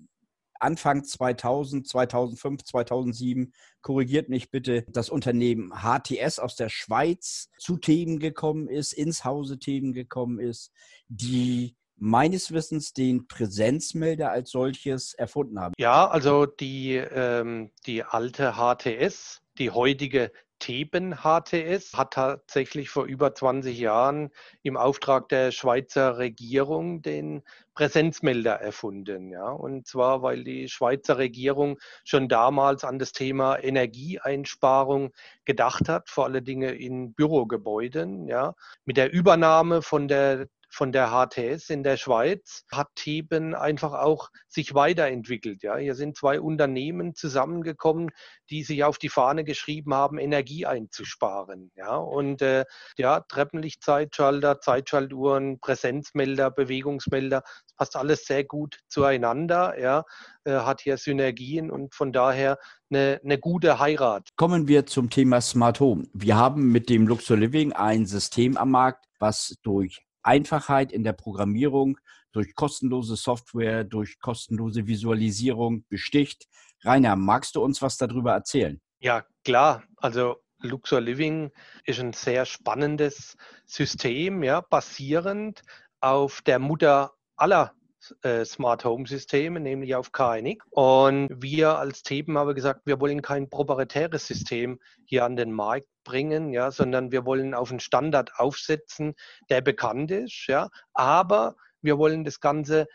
Anfang 0.62 1.04
2000, 1.04 1.88
2005, 1.88 2.64
2007, 2.64 3.52
korrigiert 3.80 4.28
mich 4.28 4.50
bitte, 4.50 4.84
das 4.88 5.10
Unternehmen 5.10 5.72
HTS 5.72 6.38
aus 6.38 6.54
der 6.54 6.68
Schweiz 6.68 7.50
zu 7.58 7.76
Themen 7.76 8.20
gekommen 8.20 8.68
ist, 8.68 8.92
ins 8.92 9.24
Hause 9.24 9.58
Themen 9.58 9.92
gekommen 9.92 10.38
ist, 10.38 10.72
die 11.08 11.76
meines 11.96 12.52
Wissens 12.52 12.92
den 12.92 13.26
Präsenzmelder 13.26 14.30
als 14.30 14.50
solches 14.50 15.14
erfunden 15.14 15.60
haben. 15.60 15.74
Ja, 15.78 16.08
also 16.08 16.46
die, 16.46 16.94
ähm, 16.94 17.70
die 17.86 18.04
alte 18.04 18.54
HTS, 18.54 19.42
die 19.58 19.70
heutige 19.70 20.32
Theben 20.62 21.16
HTS 21.24 21.94
hat 21.94 22.12
tatsächlich 22.12 22.88
vor 22.88 23.04
über 23.04 23.34
20 23.34 23.76
Jahren 23.76 24.30
im 24.62 24.76
Auftrag 24.76 25.28
der 25.28 25.50
Schweizer 25.50 26.18
Regierung 26.18 27.02
den 27.02 27.42
Präsenzmelder 27.74 28.60
erfunden. 28.60 29.32
Ja? 29.32 29.50
Und 29.50 29.88
zwar, 29.88 30.22
weil 30.22 30.44
die 30.44 30.68
Schweizer 30.68 31.18
Regierung 31.18 31.80
schon 32.04 32.28
damals 32.28 32.84
an 32.84 33.00
das 33.00 33.10
Thema 33.10 33.58
Energieeinsparung 33.58 35.10
gedacht 35.44 35.88
hat, 35.88 36.08
vor 36.08 36.26
allen 36.26 36.44
Dingen 36.44 36.76
in 36.76 37.12
Bürogebäuden. 37.12 38.28
Ja? 38.28 38.54
Mit 38.84 38.98
der 38.98 39.12
Übernahme 39.12 39.82
von 39.82 40.06
der 40.06 40.46
von 40.72 40.90
der 40.90 41.10
HTS 41.10 41.68
in 41.68 41.82
der 41.82 41.98
Schweiz 41.98 42.64
hat 42.72 42.88
Theben 42.94 43.54
einfach 43.54 43.92
auch 43.92 44.30
sich 44.48 44.74
weiterentwickelt. 44.74 45.62
Ja, 45.62 45.76
hier 45.76 45.94
sind 45.94 46.16
zwei 46.16 46.40
Unternehmen 46.40 47.14
zusammengekommen, 47.14 48.08
die 48.48 48.64
sich 48.64 48.82
auf 48.82 48.96
die 48.96 49.10
Fahne 49.10 49.44
geschrieben 49.44 49.92
haben, 49.92 50.18
Energie 50.18 50.64
einzusparen. 50.64 51.70
Ja, 51.76 51.96
und 51.96 52.40
äh, 52.40 52.64
ja, 52.96 53.20
Treppenlichtzeitschalter, 53.20 54.60
Zeitschaltuhren, 54.60 55.60
Präsenzmelder, 55.60 56.50
Bewegungsmelder, 56.50 57.42
das 57.42 57.74
passt 57.76 57.96
alles 57.96 58.24
sehr 58.24 58.44
gut 58.44 58.78
zueinander. 58.88 59.78
Ja, 59.78 60.04
äh, 60.44 60.52
hat 60.52 60.80
hier 60.80 60.96
Synergien 60.96 61.70
und 61.70 61.94
von 61.94 62.12
daher 62.12 62.58
eine, 62.90 63.20
eine 63.22 63.38
gute 63.38 63.78
Heirat. 63.78 64.30
Kommen 64.36 64.68
wir 64.68 64.86
zum 64.86 65.10
Thema 65.10 65.42
Smart 65.42 65.80
Home. 65.80 66.06
Wir 66.14 66.36
haben 66.36 66.72
mit 66.72 66.88
dem 66.88 67.06
Luxor 67.06 67.36
Living 67.36 67.74
ein 67.74 68.06
System 68.06 68.56
am 68.56 68.70
Markt, 68.70 69.04
was 69.18 69.58
durch 69.62 70.02
Einfachheit 70.22 70.92
in 70.92 71.04
der 71.04 71.12
Programmierung, 71.12 71.98
durch 72.32 72.54
kostenlose 72.54 73.16
Software, 73.16 73.84
durch 73.84 74.18
kostenlose 74.18 74.86
Visualisierung 74.86 75.84
besticht. 75.88 76.48
Rainer, 76.82 77.16
magst 77.16 77.56
du 77.56 77.62
uns 77.62 77.82
was 77.82 77.98
darüber 77.98 78.32
erzählen? 78.32 78.80
Ja, 79.00 79.24
klar. 79.44 79.84
Also 79.96 80.36
Luxor 80.58 81.00
Living 81.00 81.50
ist 81.84 82.00
ein 82.00 82.12
sehr 82.12 82.46
spannendes 82.46 83.36
System, 83.66 84.42
ja, 84.42 84.60
basierend 84.60 85.62
auf 86.00 86.40
der 86.42 86.58
Mutter 86.58 87.12
aller 87.36 87.74
äh, 88.22 88.44
Smart 88.44 88.84
Home 88.84 89.06
Systeme, 89.06 89.60
nämlich 89.60 89.94
auf 89.94 90.12
KNX. 90.12 90.64
Und 90.70 91.28
wir 91.30 91.78
als 91.78 92.02
Theben 92.02 92.38
haben 92.38 92.54
gesagt, 92.54 92.82
wir 92.84 93.00
wollen 93.00 93.22
kein 93.22 93.48
proprietäres 93.48 94.26
System 94.26 94.80
hier 95.04 95.24
an 95.24 95.36
den 95.36 95.52
Markt 95.52 95.86
bringen, 96.04 96.52
ja, 96.52 96.70
sondern 96.70 97.12
wir 97.12 97.24
wollen 97.24 97.54
auf 97.54 97.70
einen 97.70 97.80
Standard 97.80 98.32
aufsetzen, 98.36 99.14
der 99.50 99.60
bekannt 99.60 100.10
ist, 100.10 100.46
ja, 100.48 100.68
aber 100.94 101.56
wir 101.80 101.98
wollen 101.98 102.24
das 102.24 102.40
Ganze 102.40 102.86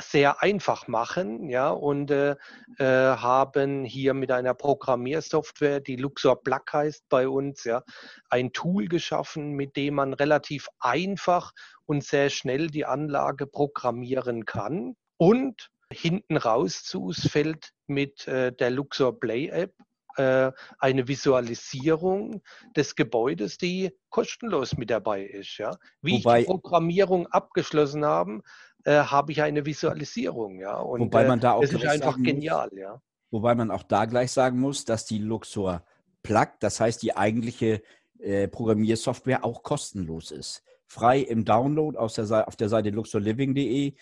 sehr 0.00 0.42
einfach 0.42 0.88
machen, 0.88 1.48
ja, 1.48 1.70
und 1.70 2.10
äh, 2.10 2.36
äh, 2.78 2.84
haben 2.84 3.84
hier 3.84 4.14
mit 4.14 4.30
einer 4.30 4.54
Programmiersoftware, 4.54 5.80
die 5.80 5.96
Luxor 5.96 6.42
Plug 6.42 6.64
heißt 6.72 7.08
bei 7.08 7.28
uns, 7.28 7.64
ja, 7.64 7.82
ein 8.28 8.52
Tool 8.52 8.86
geschaffen, 8.86 9.52
mit 9.52 9.76
dem 9.76 9.94
man 9.94 10.12
relativ 10.12 10.68
einfach 10.80 11.52
und 11.86 12.04
sehr 12.04 12.30
schnell 12.30 12.68
die 12.68 12.84
Anlage 12.84 13.46
programmieren 13.46 14.44
kann. 14.44 14.96
Und 15.18 15.70
hinten 15.92 16.36
raus 16.36 16.82
zu 16.82 17.04
uns 17.04 17.28
fällt 17.28 17.72
mit 17.86 18.26
äh, 18.26 18.52
der 18.52 18.70
Luxor 18.70 19.18
Play 19.18 19.48
App 19.48 19.74
äh, 20.16 20.52
eine 20.78 21.08
Visualisierung 21.08 22.42
des 22.74 22.96
Gebäudes, 22.96 23.58
die 23.58 23.92
kostenlos 24.08 24.76
mit 24.76 24.90
dabei 24.90 25.24
ist. 25.24 25.58
Ja? 25.58 25.76
Wie 26.00 26.24
Wobei, 26.24 26.40
ich 26.40 26.46
die 26.46 26.52
Programmierung 26.52 27.26
abgeschlossen 27.28 28.04
habe, 28.04 28.40
äh, 28.86 29.04
habe 29.04 29.32
ich 29.32 29.42
eine 29.42 29.66
Visualisierung. 29.66 30.58
Ja? 30.58 30.78
Und 30.78 31.00
wobei 31.00 31.26
man 31.26 31.40
da 31.40 31.52
auch 31.52 31.60
das 31.60 31.72
ist 31.72 31.86
einfach 31.86 32.16
genial. 32.16 32.68
Muss, 32.70 32.78
ja? 32.78 33.02
Wobei 33.30 33.54
man 33.54 33.70
auch 33.70 33.82
da 33.82 34.04
gleich 34.04 34.32
sagen 34.32 34.58
muss, 34.58 34.84
dass 34.84 35.04
die 35.04 35.18
Luxor 35.18 35.84
Plug, 36.22 36.48
das 36.60 36.80
heißt 36.80 37.02
die 37.02 37.16
eigentliche 37.16 37.82
äh, 38.18 38.48
Programmiersoftware, 38.48 39.44
auch 39.44 39.62
kostenlos 39.62 40.30
ist 40.30 40.62
frei 40.86 41.20
im 41.20 41.44
Download 41.44 41.98
aus 41.98 42.14
der, 42.14 42.48
auf 42.48 42.56
der 42.56 42.68
Seite 42.68 42.90
luxorliving.de. 42.90 43.94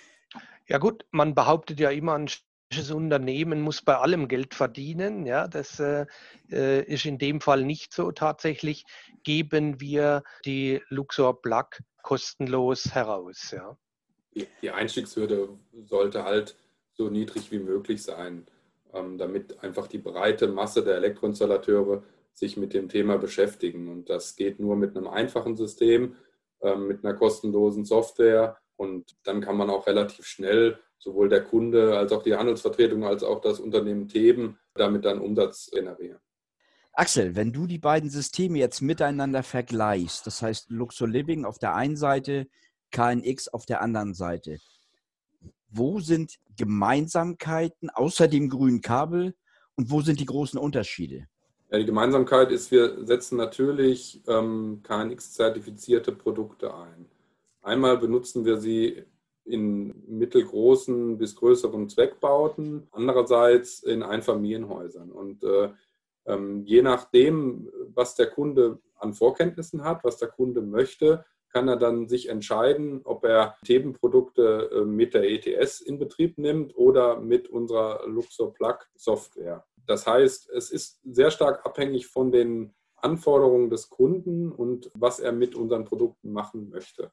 Ja 0.68 0.78
gut, 0.78 1.04
man 1.10 1.34
behauptet 1.34 1.80
ja 1.80 1.90
immer, 1.90 2.14
ein 2.14 2.28
Unternehmen 2.92 3.60
muss 3.60 3.82
bei 3.82 3.96
allem 3.96 4.26
Geld 4.26 4.54
verdienen. 4.54 5.26
Ja, 5.26 5.46
das 5.46 5.78
äh, 5.78 6.06
äh, 6.50 6.82
ist 6.82 7.04
in 7.04 7.18
dem 7.18 7.40
Fall 7.40 7.62
nicht 7.62 7.92
so. 7.92 8.10
Tatsächlich 8.10 8.84
geben 9.22 9.80
wir 9.80 10.24
die 10.44 10.80
Luxor 10.88 11.40
Plug 11.40 11.68
kostenlos 12.02 12.94
heraus. 12.94 13.52
Ja. 13.52 13.76
Die 14.34 14.70
Einstiegshürde 14.70 15.48
sollte 15.84 16.24
halt 16.24 16.56
so 16.92 17.08
niedrig 17.08 17.50
wie 17.50 17.58
möglich 17.58 18.02
sein, 18.02 18.46
ähm, 18.92 19.18
damit 19.18 19.62
einfach 19.62 19.86
die 19.86 19.98
breite 19.98 20.48
Masse 20.48 20.82
der 20.82 20.96
Elektroinstallateure 20.96 22.02
sich 22.32 22.56
mit 22.56 22.74
dem 22.74 22.88
Thema 22.88 23.16
beschäftigen. 23.16 23.88
Und 23.88 24.10
das 24.10 24.36
geht 24.36 24.58
nur 24.58 24.76
mit 24.76 24.96
einem 24.96 25.06
einfachen 25.06 25.56
System, 25.56 26.16
ähm, 26.60 26.88
mit 26.88 27.04
einer 27.04 27.14
kostenlosen 27.14 27.84
Software. 27.84 28.58
Und 28.76 29.16
dann 29.22 29.40
kann 29.40 29.56
man 29.56 29.70
auch 29.70 29.86
relativ 29.86 30.26
schnell 30.26 30.78
sowohl 30.98 31.28
der 31.28 31.44
Kunde 31.44 31.96
als 31.96 32.12
auch 32.12 32.22
die 32.22 32.34
Handelsvertretung 32.34 33.04
als 33.04 33.22
auch 33.22 33.40
das 33.40 33.60
Unternehmen 33.60 34.08
Theben 34.08 34.58
damit 34.74 35.04
dann 35.04 35.20
Umsatz 35.20 35.70
generieren. 35.70 36.18
Axel, 36.92 37.34
wenn 37.34 37.52
du 37.52 37.66
die 37.66 37.78
beiden 37.78 38.08
Systeme 38.08 38.58
jetzt 38.58 38.80
miteinander 38.80 39.42
vergleichst, 39.42 40.26
das 40.26 40.42
heißt 40.42 40.70
Luxor 40.70 41.08
Living 41.08 41.44
auf 41.44 41.58
der 41.58 41.74
einen 41.74 41.96
Seite, 41.96 42.46
KNX 42.94 43.48
auf 43.48 43.66
der 43.66 43.82
anderen 43.82 44.14
Seite, 44.14 44.58
wo 45.68 45.98
sind 45.98 46.38
Gemeinsamkeiten 46.56 47.90
außer 47.90 48.28
dem 48.28 48.48
grünen 48.48 48.80
Kabel 48.80 49.34
und 49.76 49.90
wo 49.90 50.00
sind 50.00 50.20
die 50.20 50.26
großen 50.26 50.58
Unterschiede? 50.58 51.26
Ja, 51.70 51.78
die 51.78 51.86
Gemeinsamkeit 51.86 52.52
ist, 52.52 52.70
wir 52.70 53.04
setzen 53.04 53.36
natürlich 53.36 54.22
ähm, 54.28 54.80
KNX-zertifizierte 54.84 56.12
Produkte 56.12 56.72
ein. 56.72 57.06
Einmal 57.62 57.98
benutzen 57.98 58.44
wir 58.44 58.58
sie 58.58 59.02
in 59.44 59.92
mittelgroßen 60.06 61.18
bis 61.18 61.34
größeren 61.34 61.88
Zweckbauten, 61.88 62.86
andererseits 62.92 63.82
in 63.82 64.04
Einfamilienhäusern. 64.04 65.10
Und 65.10 65.42
äh, 65.42 65.70
ähm, 66.26 66.64
je 66.64 66.82
nachdem, 66.82 67.68
was 67.92 68.14
der 68.14 68.28
Kunde 68.28 68.78
an 68.96 69.12
Vorkenntnissen 69.12 69.82
hat, 69.82 70.04
was 70.04 70.18
der 70.18 70.28
Kunde 70.28 70.62
möchte, 70.62 71.24
kann 71.54 71.68
er 71.68 71.76
dann 71.76 72.08
sich 72.08 72.28
entscheiden, 72.28 73.02
ob 73.04 73.24
er 73.24 73.56
Themenprodukte 73.64 74.70
äh, 74.72 74.84
mit 74.84 75.14
der 75.14 75.22
ETS 75.30 75.80
in 75.80 76.00
Betrieb 76.00 76.36
nimmt 76.36 76.76
oder 76.76 77.20
mit 77.20 77.48
unserer 77.48 78.06
Luxor 78.08 78.52
Plug 78.52 78.78
Software. 78.96 79.64
Das 79.86 80.06
heißt, 80.06 80.50
es 80.50 80.70
ist 80.70 81.00
sehr 81.04 81.30
stark 81.30 81.64
abhängig 81.64 82.08
von 82.08 82.32
den 82.32 82.74
Anforderungen 82.96 83.70
des 83.70 83.88
Kunden 83.88 84.50
und 84.50 84.90
was 84.94 85.20
er 85.20 85.30
mit 85.30 85.54
unseren 85.54 85.84
Produkten 85.84 86.32
machen 86.32 86.70
möchte. 86.70 87.12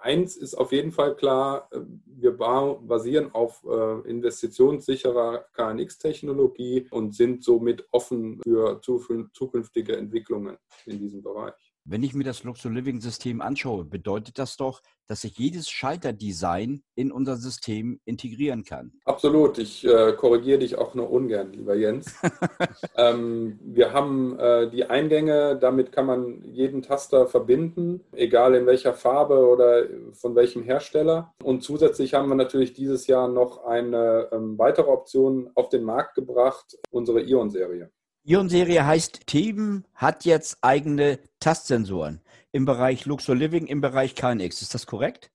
Eins 0.00 0.36
ist 0.36 0.54
auf 0.54 0.72
jeden 0.72 0.92
Fall 0.92 1.14
klar, 1.16 1.68
wir 2.06 2.32
basieren 2.32 3.32
auf 3.32 3.64
äh, 3.64 4.08
investitionssicherer 4.08 5.44
KNX-Technologie 5.54 6.86
und 6.90 7.14
sind 7.14 7.44
somit 7.44 7.86
offen 7.90 8.40
für 8.42 8.80
zukünftige 8.80 9.96
Entwicklungen 9.96 10.56
in 10.86 10.98
diesem 10.98 11.22
Bereich. 11.22 11.67
Wenn 11.90 12.02
ich 12.02 12.12
mir 12.12 12.24
das 12.24 12.44
Luxor 12.44 12.70
Living 12.70 13.00
System 13.00 13.40
anschaue, 13.40 13.82
bedeutet 13.82 14.38
das 14.38 14.58
doch, 14.58 14.82
dass 15.06 15.24
ich 15.24 15.38
jedes 15.38 15.70
Schalterdesign 15.70 16.82
in 16.94 17.10
unser 17.10 17.36
System 17.36 17.98
integrieren 18.04 18.62
kann. 18.62 18.92
Absolut. 19.06 19.56
Ich 19.56 19.86
äh, 19.86 20.12
korrigiere 20.12 20.58
dich 20.58 20.76
auch 20.76 20.94
nur 20.94 21.10
ungern, 21.10 21.50
lieber 21.54 21.74
Jens. 21.74 22.14
ähm, 22.94 23.58
wir 23.62 23.94
haben 23.94 24.38
äh, 24.38 24.68
die 24.68 24.84
Eingänge, 24.84 25.56
damit 25.56 25.90
kann 25.90 26.04
man 26.04 26.44
jeden 26.44 26.82
Taster 26.82 27.26
verbinden, 27.26 28.04
egal 28.12 28.54
in 28.54 28.66
welcher 28.66 28.92
Farbe 28.92 29.48
oder 29.48 29.86
von 30.12 30.34
welchem 30.34 30.64
Hersteller. 30.64 31.32
Und 31.42 31.64
zusätzlich 31.64 32.12
haben 32.12 32.28
wir 32.28 32.34
natürlich 32.34 32.74
dieses 32.74 33.06
Jahr 33.06 33.28
noch 33.28 33.64
eine 33.64 34.28
ähm, 34.30 34.58
weitere 34.58 34.90
Option 34.90 35.50
auf 35.54 35.70
den 35.70 35.84
Markt 35.84 36.16
gebracht, 36.16 36.76
unsere 36.90 37.22
Ion-Serie. 37.22 37.90
Ion-Serie 38.28 38.84
heißt, 38.84 39.26
Theben 39.26 39.86
hat 39.94 40.26
jetzt 40.26 40.58
eigene 40.60 41.18
Tastsensoren 41.40 42.20
im 42.52 42.66
Bereich 42.66 43.06
Luxor 43.06 43.34
Living, 43.34 43.66
im 43.66 43.80
Bereich 43.80 44.14
KNX. 44.14 44.60
Ist 44.60 44.74
das 44.74 44.86
korrekt? 44.86 45.30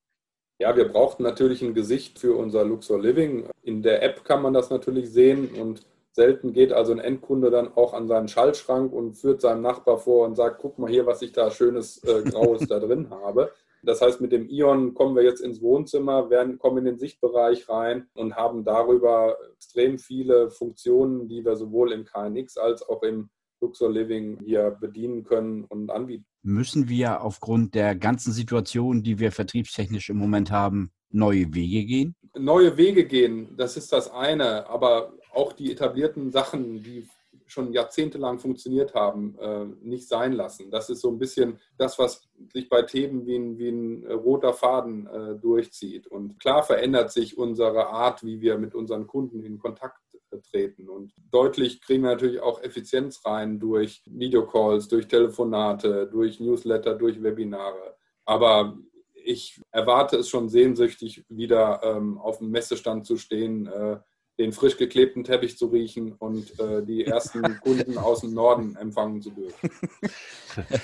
Ja, 0.59 0.75
wir 0.75 0.87
brauchten 0.87 1.23
natürlich 1.23 1.63
ein 1.63 1.73
Gesicht 1.73 2.19
für 2.19 2.35
unser 2.35 2.63
Luxor 2.63 3.01
Living. 3.01 3.49
In 3.63 3.81
der 3.81 4.03
App 4.03 4.23
kann 4.23 4.43
man 4.43 4.53
das 4.53 4.69
natürlich 4.69 5.09
sehen 5.09 5.49
und 5.59 5.87
selten 6.11 6.53
geht 6.53 6.71
also 6.71 6.91
ein 6.91 6.99
Endkunde 6.99 7.49
dann 7.49 7.73
auch 7.75 7.95
an 7.95 8.07
seinen 8.07 8.27
Schaltschrank 8.27 8.93
und 8.93 9.15
führt 9.15 9.41
seinem 9.41 9.63
Nachbar 9.63 9.97
vor 9.97 10.27
und 10.27 10.35
sagt, 10.35 10.59
guck 10.61 10.77
mal 10.77 10.91
hier, 10.91 11.07
was 11.07 11.23
ich 11.23 11.31
da 11.31 11.49
schönes 11.49 11.97
äh, 12.03 12.21
Graues 12.21 12.67
da 12.67 12.79
drin 12.79 13.09
habe. 13.09 13.51
Das 13.85 14.01
heißt, 14.01 14.21
mit 14.21 14.31
dem 14.31 14.47
Ion 14.47 14.93
kommen 14.93 15.15
wir 15.15 15.23
jetzt 15.23 15.41
ins 15.41 15.61
Wohnzimmer, 15.61 16.29
werden, 16.29 16.57
kommen 16.57 16.79
in 16.79 16.85
den 16.85 16.97
Sichtbereich 16.97 17.67
rein 17.67 18.07
und 18.13 18.35
haben 18.35 18.63
darüber 18.63 19.37
extrem 19.55 19.99
viele 19.99 20.49
Funktionen, 20.49 21.27
die 21.27 21.43
wir 21.43 21.57
sowohl 21.57 21.91
im 21.91 22.05
KNX 22.05 22.57
als 22.57 22.81
auch 22.87 23.03
im 23.03 23.29
Luxor 23.59 23.91
Living 23.91 24.39
hier 24.43 24.71
bedienen 24.79 25.23
können 25.23 25.65
und 25.65 25.89
anbieten. 25.89 26.25
Müssen 26.43 26.87
wir 26.87 27.21
aufgrund 27.21 27.75
der 27.75 27.95
ganzen 27.95 28.31
Situation, 28.31 29.03
die 29.03 29.19
wir 29.19 29.31
vertriebstechnisch 29.31 30.09
im 30.09 30.17
Moment 30.17 30.51
haben, 30.51 30.91
neue 31.09 31.53
Wege 31.53 31.85
gehen? 31.85 32.15
Neue 32.37 32.77
Wege 32.77 33.05
gehen, 33.05 33.55
das 33.57 33.77
ist 33.77 33.91
das 33.91 34.11
eine, 34.11 34.67
aber 34.67 35.13
auch 35.33 35.53
die 35.53 35.71
etablierten 35.71 36.31
Sachen, 36.31 36.83
die 36.83 37.07
schon 37.53 37.71
jahrzehntelang 37.71 38.39
funktioniert 38.39 38.93
haben, 38.93 39.37
äh, 39.39 39.65
nicht 39.81 40.07
sein 40.07 40.33
lassen. 40.33 40.71
Das 40.71 40.89
ist 40.89 41.01
so 41.01 41.09
ein 41.09 41.19
bisschen 41.19 41.59
das, 41.77 41.97
was 41.99 42.27
sich 42.51 42.67
bei 42.67 42.81
Themen 42.81 43.25
wie 43.25 43.37
ein, 43.37 43.57
wie 43.57 43.69
ein 43.69 44.05
roter 44.11 44.53
Faden 44.53 45.07
äh, 45.07 45.35
durchzieht. 45.35 46.07
Und 46.07 46.39
klar 46.39 46.63
verändert 46.63 47.11
sich 47.11 47.37
unsere 47.37 47.87
Art, 47.87 48.23
wie 48.23 48.41
wir 48.41 48.57
mit 48.57 48.75
unseren 48.75 49.07
Kunden 49.07 49.43
in 49.43 49.59
Kontakt 49.59 50.01
äh, 50.31 50.39
treten. 50.39 50.89
Und 50.89 51.13
deutlich 51.31 51.81
kriegen 51.81 52.03
wir 52.03 52.11
natürlich 52.11 52.41
auch 52.41 52.61
Effizienz 52.61 53.23
rein 53.25 53.59
durch 53.59 54.03
Videocalls, 54.05 54.87
durch 54.87 55.07
Telefonate, 55.07 56.07
durch 56.07 56.39
Newsletter, 56.39 56.95
durch 56.95 57.21
Webinare. 57.21 57.95
Aber 58.25 58.77
ich 59.25 59.61
erwarte 59.71 60.17
es 60.17 60.29
schon 60.29 60.49
sehnsüchtig, 60.49 61.23
wieder 61.29 61.81
ähm, 61.83 62.17
auf 62.17 62.39
dem 62.39 62.51
Messestand 62.51 63.05
zu 63.05 63.17
stehen, 63.17 63.67
äh, 63.67 63.99
den 64.39 64.51
frisch 64.51 64.77
geklebten 64.77 65.23
Teppich 65.23 65.57
zu 65.57 65.67
riechen 65.67 66.13
und 66.13 66.59
äh, 66.59 66.83
die 66.83 67.05
ersten 67.05 67.59
Kunden 67.61 67.97
aus 67.97 68.21
dem 68.21 68.33
Norden 68.33 68.75
empfangen 68.75 69.21
zu 69.21 69.29
dürfen. 69.31 69.69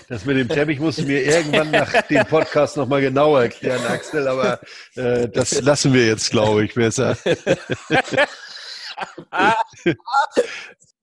Das 0.08 0.25
mit 0.25 0.36
dem 0.38 0.50
Teppich 0.50 0.79
musst 0.79 0.98
du 0.98 1.03
mir 1.03 1.24
irgendwann 1.24 1.70
nach 1.70 2.01
dem 2.08 2.25
Podcast 2.25 2.75
nochmal 2.75 3.01
genauer 3.01 3.44
erklären, 3.44 3.86
Axel, 3.86 4.27
aber 4.27 4.60
äh, 4.96 5.29
das 5.29 5.62
lassen 5.62 5.94
wir 5.94 6.08
jetzt, 6.08 6.32
glaube 6.32 6.65
ich, 6.65 6.74
besser. 6.74 7.15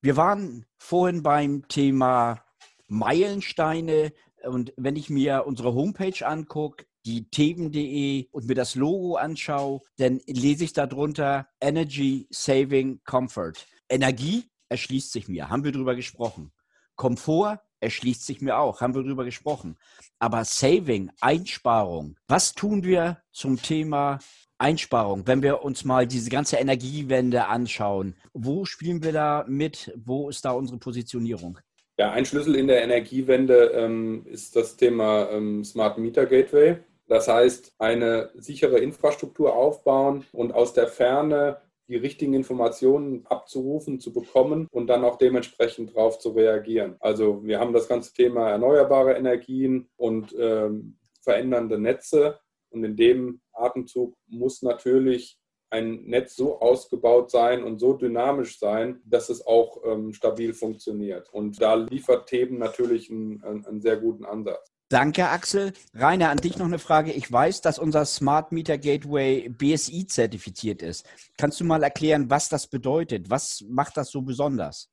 Wir 0.02 0.16
waren 0.16 0.66
vorhin 0.76 1.22
beim 1.22 1.66
Thema 1.68 2.42
Meilensteine 2.88 4.12
und 4.44 4.72
wenn 4.76 4.96
ich 4.96 5.10
mir 5.10 5.44
unsere 5.46 5.74
Homepage 5.74 6.26
angucke, 6.26 6.84
die 7.06 7.30
themen.de 7.30 8.26
und 8.32 8.46
mir 8.46 8.54
das 8.54 8.74
Logo 8.74 9.14
anschaue, 9.14 9.80
dann 9.96 10.20
lese 10.26 10.64
ich 10.64 10.72
darunter 10.72 11.46
Energy 11.60 12.26
Saving 12.30 13.00
Comfort. 13.04 13.54
Energie 13.88 14.44
erschließt 14.68 15.12
sich 15.12 15.28
mir, 15.28 15.48
haben 15.48 15.64
wir 15.64 15.72
drüber 15.72 15.94
gesprochen. 15.94 16.52
Komfort 16.96 17.60
erschließt 17.80 18.26
sich 18.26 18.40
mir 18.40 18.58
auch, 18.58 18.80
haben 18.80 18.94
wir 18.94 19.02
drüber 19.02 19.24
gesprochen. 19.24 19.76
Aber 20.18 20.44
Saving, 20.44 21.10
Einsparung, 21.20 22.16
was 22.26 22.54
tun 22.54 22.82
wir 22.82 23.22
zum 23.30 23.62
Thema 23.62 24.18
Einsparung, 24.58 25.26
wenn 25.26 25.42
wir 25.42 25.62
uns 25.62 25.84
mal 25.84 26.06
diese 26.06 26.30
ganze 26.30 26.56
Energiewende 26.56 27.46
anschauen? 27.46 28.16
Wo 28.32 28.64
spielen 28.64 29.04
wir 29.04 29.12
da 29.12 29.44
mit? 29.46 29.92
Wo 29.96 30.28
ist 30.28 30.44
da 30.44 30.52
unsere 30.52 30.78
Positionierung? 30.78 31.58
Ja, 31.98 32.10
ein 32.12 32.26
Schlüssel 32.26 32.56
in 32.56 32.66
der 32.66 32.82
Energiewende 32.82 33.70
ähm, 33.74 34.26
ist 34.26 34.56
das 34.56 34.76
Thema 34.76 35.30
ähm, 35.30 35.64
Smart 35.64 35.98
Meter 35.98 36.26
Gateway. 36.26 36.78
Das 37.08 37.28
heißt, 37.28 37.74
eine 37.78 38.30
sichere 38.34 38.78
Infrastruktur 38.78 39.54
aufbauen 39.54 40.24
und 40.32 40.52
aus 40.52 40.72
der 40.72 40.88
Ferne 40.88 41.58
die 41.88 41.96
richtigen 41.96 42.34
Informationen 42.34 43.24
abzurufen, 43.26 44.00
zu 44.00 44.12
bekommen 44.12 44.66
und 44.72 44.88
dann 44.88 45.04
auch 45.04 45.16
dementsprechend 45.16 45.96
darauf 45.96 46.18
zu 46.18 46.30
reagieren. 46.30 46.96
Also 46.98 47.44
wir 47.44 47.60
haben 47.60 47.72
das 47.72 47.86
ganze 47.88 48.12
Thema 48.12 48.50
erneuerbare 48.50 49.14
Energien 49.14 49.88
und 49.96 50.34
ähm, 50.38 50.96
verändernde 51.22 51.78
Netze. 51.78 52.40
Und 52.70 52.82
in 52.82 52.96
dem 52.96 53.40
Atemzug 53.52 54.16
muss 54.26 54.62
natürlich 54.62 55.38
ein 55.70 56.04
Netz 56.04 56.36
so 56.36 56.60
ausgebaut 56.60 57.30
sein 57.30 57.64
und 57.64 57.78
so 57.78 57.92
dynamisch 57.92 58.58
sein, 58.58 59.00
dass 59.04 59.28
es 59.28 59.46
auch 59.46 59.82
ähm, 59.84 60.12
stabil 60.12 60.54
funktioniert. 60.54 61.32
Und 61.32 61.60
da 61.60 61.74
liefert 61.74 62.28
Theben 62.28 62.58
natürlich 62.58 63.10
einen, 63.10 63.42
einen 63.44 63.80
sehr 63.80 63.96
guten 63.96 64.24
Ansatz. 64.24 64.75
Danke, 64.88 65.28
Axel. 65.28 65.72
Rainer, 65.94 66.30
an 66.30 66.36
dich 66.36 66.58
noch 66.58 66.66
eine 66.66 66.78
Frage. 66.78 67.12
Ich 67.12 67.30
weiß, 67.30 67.60
dass 67.60 67.80
unser 67.80 68.04
Smart 68.04 68.52
Meter 68.52 68.78
Gateway 68.78 69.48
BSI 69.48 70.06
zertifiziert 70.06 70.80
ist. 70.80 71.04
Kannst 71.36 71.58
du 71.58 71.64
mal 71.64 71.82
erklären, 71.82 72.30
was 72.30 72.48
das 72.48 72.68
bedeutet? 72.68 73.28
Was 73.28 73.64
macht 73.68 73.96
das 73.96 74.12
so 74.12 74.22
besonders? 74.22 74.88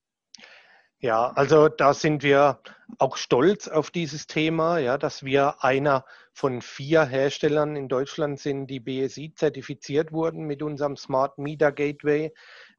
Ja, 0.97 1.31
also 1.35 1.69
da 1.69 1.93
sind 1.93 2.23
wir 2.23 2.59
auch 2.97 3.17
stolz 3.17 3.67
auf 3.67 3.91
dieses 3.91 4.25
Thema, 4.25 4.79
ja, 4.79 4.97
dass 4.97 5.23
wir 5.23 5.63
einer 5.63 6.05
von 6.31 6.63
vier 6.63 7.05
Herstellern 7.05 7.75
in 7.75 7.87
Deutschland 7.87 8.39
sind, 8.39 8.67
die 8.67 8.79
BSI 8.79 9.33
zertifiziert 9.35 10.11
wurden 10.11 10.45
mit 10.45 10.63
unserem 10.63 10.97
Smart 10.97 11.37
Meter 11.37 11.71
Gateway. 11.71 12.33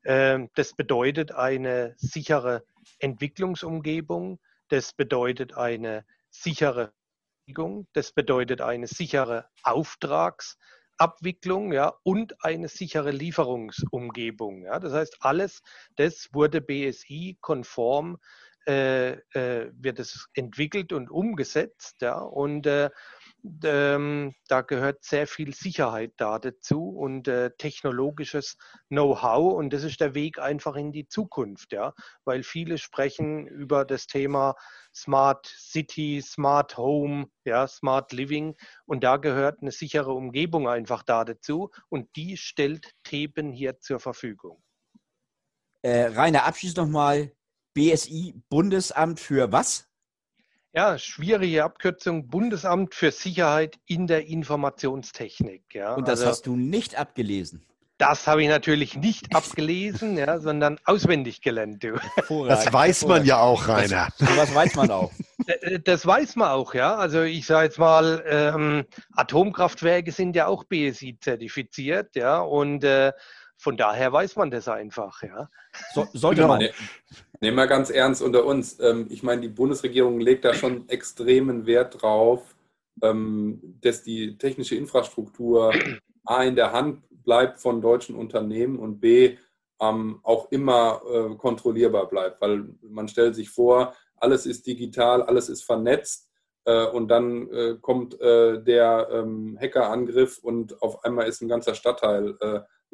Ähm, 0.04 0.50
das 0.56 0.75
bedeutet 0.75 1.30
eine 1.30 1.94
sichere 1.97 2.64
Entwicklungsumgebung. 2.99 4.40
Das 4.68 4.94
bedeutet 4.94 5.56
eine 5.56 6.04
sichere 6.30 6.92
das 7.93 8.13
bedeutet 8.13 8.61
eine 8.61 8.87
sichere 8.87 9.49
Auftragsabwicklung 9.63 11.73
ja, 11.73 11.95
und 12.03 12.45
eine 12.45 12.69
sichere 12.69 13.11
Lieferungsumgebung. 13.11 14.63
Ja. 14.63 14.79
Das 14.81 14.93
heißt, 14.93 15.17
alles 15.21 15.63
das 15.97 16.29
wurde 16.33 16.61
BSI-konform 16.61 18.18
äh, 18.66 19.18
äh, 19.35 19.71
wird 19.75 19.99
es 19.99 20.27
entwickelt 20.33 20.95
und 20.95 21.11
umgesetzt. 21.11 21.97
Ja, 22.01 22.18
und 22.18 22.66
äh, 22.66 22.88
ähm, 23.62 24.35
da 24.48 24.62
gehört 24.62 25.04
sehr 25.04 25.26
viel 25.26 25.54
Sicherheit 25.54 26.12
da 26.16 26.38
dazu 26.38 26.88
und 26.88 27.28
äh, 27.28 27.50
technologisches 27.59 28.57
Know-how 28.88 29.54
und 29.54 29.72
das 29.72 29.83
ist 29.83 30.00
der 30.00 30.14
Weg 30.14 30.38
einfach 30.38 30.76
in 30.76 30.92
die 30.92 31.09
Zukunft, 31.09 31.72
ja, 31.72 31.92
weil 32.24 32.42
viele 32.42 32.78
sprechen 32.78 33.46
über 33.46 33.85
das 33.85 34.07
Thema 34.07 34.54
Smart 34.94 35.46
City, 35.46 36.22
Smart 36.22 36.78
Home, 36.78 37.26
ja, 37.44 37.66
Smart 37.66 38.12
Living 38.12 38.57
und 38.87 39.04
da 39.04 39.18
gehört 39.18 39.61
eine 39.61 39.72
sichere 39.72 40.12
Umgebung 40.12 40.68
einfach 40.68 41.02
da 41.02 41.24
dazu 41.24 41.70
und 41.88 42.16
die 42.16 42.37
stellt 42.37 42.92
Theben 43.02 43.52
hier 43.52 43.78
zur 43.80 44.00
Verfügung. 44.00 44.62
Äh, 45.83 46.07
Rainer, 46.07 46.44
abschließend 46.44 46.78
nochmal 46.78 47.33
BSI 47.74 48.40
Bundesamt 48.48 49.20
für 49.20 49.52
was? 49.52 49.87
Ja, 50.77 50.99
schwierige 50.99 51.63
Abkürzung, 51.63 52.27
Bundesamt 52.27 52.97
für 52.97 53.13
Sicherheit 53.13 53.79
in 53.87 54.09
der 54.09 54.27
Informationstechnik. 54.27 55.63
Ja. 55.73 55.95
Und 55.95 56.09
das 56.09 56.21
also, 56.21 56.31
hast 56.31 56.47
du 56.47 56.57
nicht 56.57 56.97
abgelesen? 56.99 57.65
Das 57.97 58.27
habe 58.27 58.43
ich 58.43 58.49
natürlich 58.49 58.97
nicht 58.97 59.37
abgelesen, 59.37 60.19
ja, 60.19 60.41
sondern 60.41 60.81
auswendig 60.85 61.43
gelernt. 61.43 61.85
Du. 61.85 61.95
Das 62.49 62.73
weiß 62.73 63.07
man 63.07 63.25
ja 63.25 63.39
auch, 63.39 63.69
Rainer. 63.69 64.09
Das, 64.19 64.35
das 64.35 64.55
weiß 64.55 64.75
man 64.75 64.91
auch. 64.91 65.13
Äh, 65.47 65.79
das 65.79 66.05
weiß 66.05 66.35
man 66.35 66.49
auch, 66.49 66.75
ja. 66.75 66.97
Also 66.97 67.23
ich 67.23 67.47
sage 67.47 67.67
jetzt 67.67 67.79
mal, 67.79 68.25
ähm, 68.27 68.85
Atomkraftwerke 69.15 70.11
sind 70.11 70.35
ja 70.35 70.49
auch 70.49 70.65
BSI 70.65 71.19
zertifiziert, 71.21 72.17
ja. 72.17 72.41
Und 72.41 72.83
äh, 72.83 73.13
von 73.57 73.77
daher 73.77 74.12
weiß 74.12 74.37
man 74.37 74.51
das 74.51 74.69
einfach, 74.69 75.23
ja. 75.23 75.49
So, 75.95 76.07
sollte 76.12 76.43
genau. 76.43 76.57
man. 76.59 76.69
Nehmen 77.40 77.57
wir 77.57 77.67
ganz 77.67 77.90
ernst 77.90 78.23
unter 78.23 78.45
uns. 78.45 78.79
Ähm, 78.81 79.07
ich 79.11 79.23
meine, 79.23 79.43
die 79.43 79.49
Bundesregierung 79.49 80.21
legt 80.21 80.45
da 80.45 80.55
schon 80.55 80.88
extremen 80.88 81.67
Wert 81.67 82.03
drauf, 82.03 82.55
ähm, 83.03 83.79
dass 83.81 84.03
die 84.03 84.38
technische 84.38 84.77
Infrastruktur 84.77 85.73
A 86.25 86.43
in 86.43 86.57
der 86.57 86.73
Hand 86.73 87.03
bleibt 87.25 87.61
von 87.61 87.81
deutschen 87.81 88.17
Unternehmen 88.17 88.79
und 88.79 89.01
B 89.01 89.37
ähm, 89.81 90.21
auch 90.23 90.51
immer 90.51 91.01
äh, 91.11 91.35
kontrollierbar 91.37 92.09
bleibt. 92.09 92.40
Weil 92.40 92.64
man 92.83 93.09
stellt 93.09 93.35
sich 93.35 93.51
vor, 93.51 93.95
alles 94.17 94.47
ist 94.47 94.67
digital, 94.67 95.23
alles 95.23 95.49
ist 95.49 95.64
vernetzt 95.64 96.31
äh, 96.64 96.87
und 96.87 97.09
dann 97.09 97.51
äh, 97.51 97.77
kommt 97.81 98.19
der 98.21 99.27
Hackerangriff 99.61 100.38
und 100.38 100.81
auf 100.83 101.05
einmal 101.05 101.29
ist 101.29 101.43
ein 101.43 101.49
ganzer 101.49 101.75
Stadtteil 101.75 102.37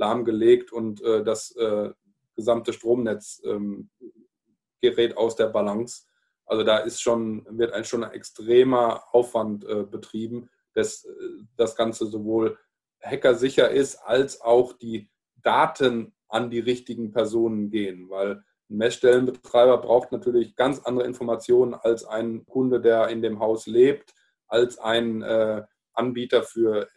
lahmgelegt 0.01 0.73
und 0.73 1.01
das 1.01 1.55
gesamte 2.35 2.73
Stromnetz 2.73 3.41
gerät 4.81 5.17
aus 5.17 5.37
der 5.37 5.47
Balance. 5.47 6.05
Also 6.51 6.65
da 6.65 6.79
ist 6.79 7.01
schon, 7.01 7.47
wird 7.49 7.73
ein 7.73 7.85
schon 7.85 8.03
ein 8.03 8.11
extremer 8.11 9.05
Aufwand 9.13 9.65
äh, 9.65 9.85
betrieben, 9.85 10.51
dass 10.75 11.05
äh, 11.05 11.11
das 11.57 11.77
Ganze 11.77 12.07
sowohl 12.07 12.59
hackersicher 13.01 13.71
ist, 13.71 13.97
als 13.97 14.41
auch 14.41 14.73
die 14.73 15.09
Daten 15.37 16.13
an 16.29 16.51
die 16.51 16.59
richtigen 16.59 17.13
Personen 17.13 17.71
gehen, 17.71 18.11
weil 18.11 18.43
ein 18.69 18.77
Messstellenbetreiber 18.77 19.79
braucht 19.79 20.11
natürlich 20.11 20.57
ganz 20.57 20.81
andere 20.81 21.07
Informationen 21.07 21.75
als 21.75 22.05
ein 22.05 22.45
Kunde, 22.47 22.81
der 22.81 23.09
in 23.09 23.23
dem 23.23 23.39
Haus 23.39 23.67
lebt, 23.67 24.13
als 24.49 24.79
ein 24.79 25.23
äh, 25.23 25.63
Anbieter 25.93 26.43
für 26.43 26.89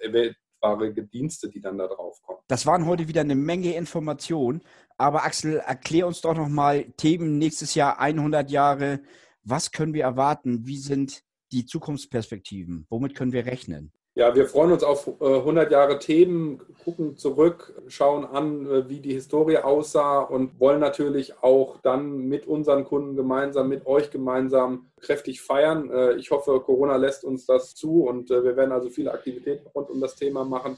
weltware 0.63 1.08
Dienste, 1.08 1.49
die 1.49 1.62
dann 1.62 1.78
da 1.78 1.88
drauf 1.88 2.21
kommen. 2.23 2.39
Das 2.47 2.65
waren 2.65 2.86
heute 2.86 3.08
wieder 3.08 3.21
eine 3.21 3.36
Menge 3.36 3.76
Informationen. 3.76 4.62
Aber 4.97 5.23
Axel, 5.23 5.58
erklär 5.58 6.08
uns 6.08 6.21
doch 6.21 6.36
nochmal 6.36 6.86
Themen 6.97 7.38
nächstes 7.38 7.76
Jahr 7.76 7.99
100 7.99 8.49
Jahre. 8.49 9.02
Was 9.43 9.71
können 9.71 9.93
wir 9.93 10.04
erwarten? 10.04 10.65
Wie 10.65 10.78
sind 10.78 11.23
die 11.52 11.65
Zukunftsperspektiven? 11.65 12.86
Womit 12.89 13.15
können 13.15 13.34
wir 13.34 13.45
rechnen? 13.45 13.91
Ja, 14.15 14.36
wir 14.36 14.45
freuen 14.45 14.71
uns 14.71 14.84
auf 14.84 15.08
100 15.19 15.69
äh, 15.69 15.71
Jahre 15.71 15.97
Themen, 15.97 16.62
gucken 16.84 17.17
zurück, 17.17 17.82
schauen 17.88 18.26
an, 18.26 18.67
äh, 18.67 18.88
wie 18.88 18.99
die 18.99 19.13
Historie 19.13 19.58
aussah 19.58 20.19
und 20.19 20.60
wollen 20.60 20.80
natürlich 20.80 21.41
auch 21.41 21.78
dann 21.82 22.28
mit 22.28 22.45
unseren 22.45 22.86
Kunden 22.86 23.15
gemeinsam, 23.15 23.69
mit 23.69 23.88
euch 23.88 24.12
gemeinsam 24.12 24.86
kräftig 25.02 25.41
feiern. 25.41 25.89
Äh, 25.89 26.13
ich 26.17 26.30
hoffe, 26.30 26.60
Corona 26.60 26.95
lässt 26.97 27.23
uns 27.23 27.47
das 27.47 27.73
zu 27.73 28.04
und 28.04 28.30
wir 28.30 28.56
werden 28.56 28.71
also 28.71 28.91
viele 28.91 29.12
Aktivitäten 29.12 29.65
rund 29.73 29.89
um 29.89 29.99
das 29.99 30.15
Thema 30.15 30.45
machen. 30.45 30.78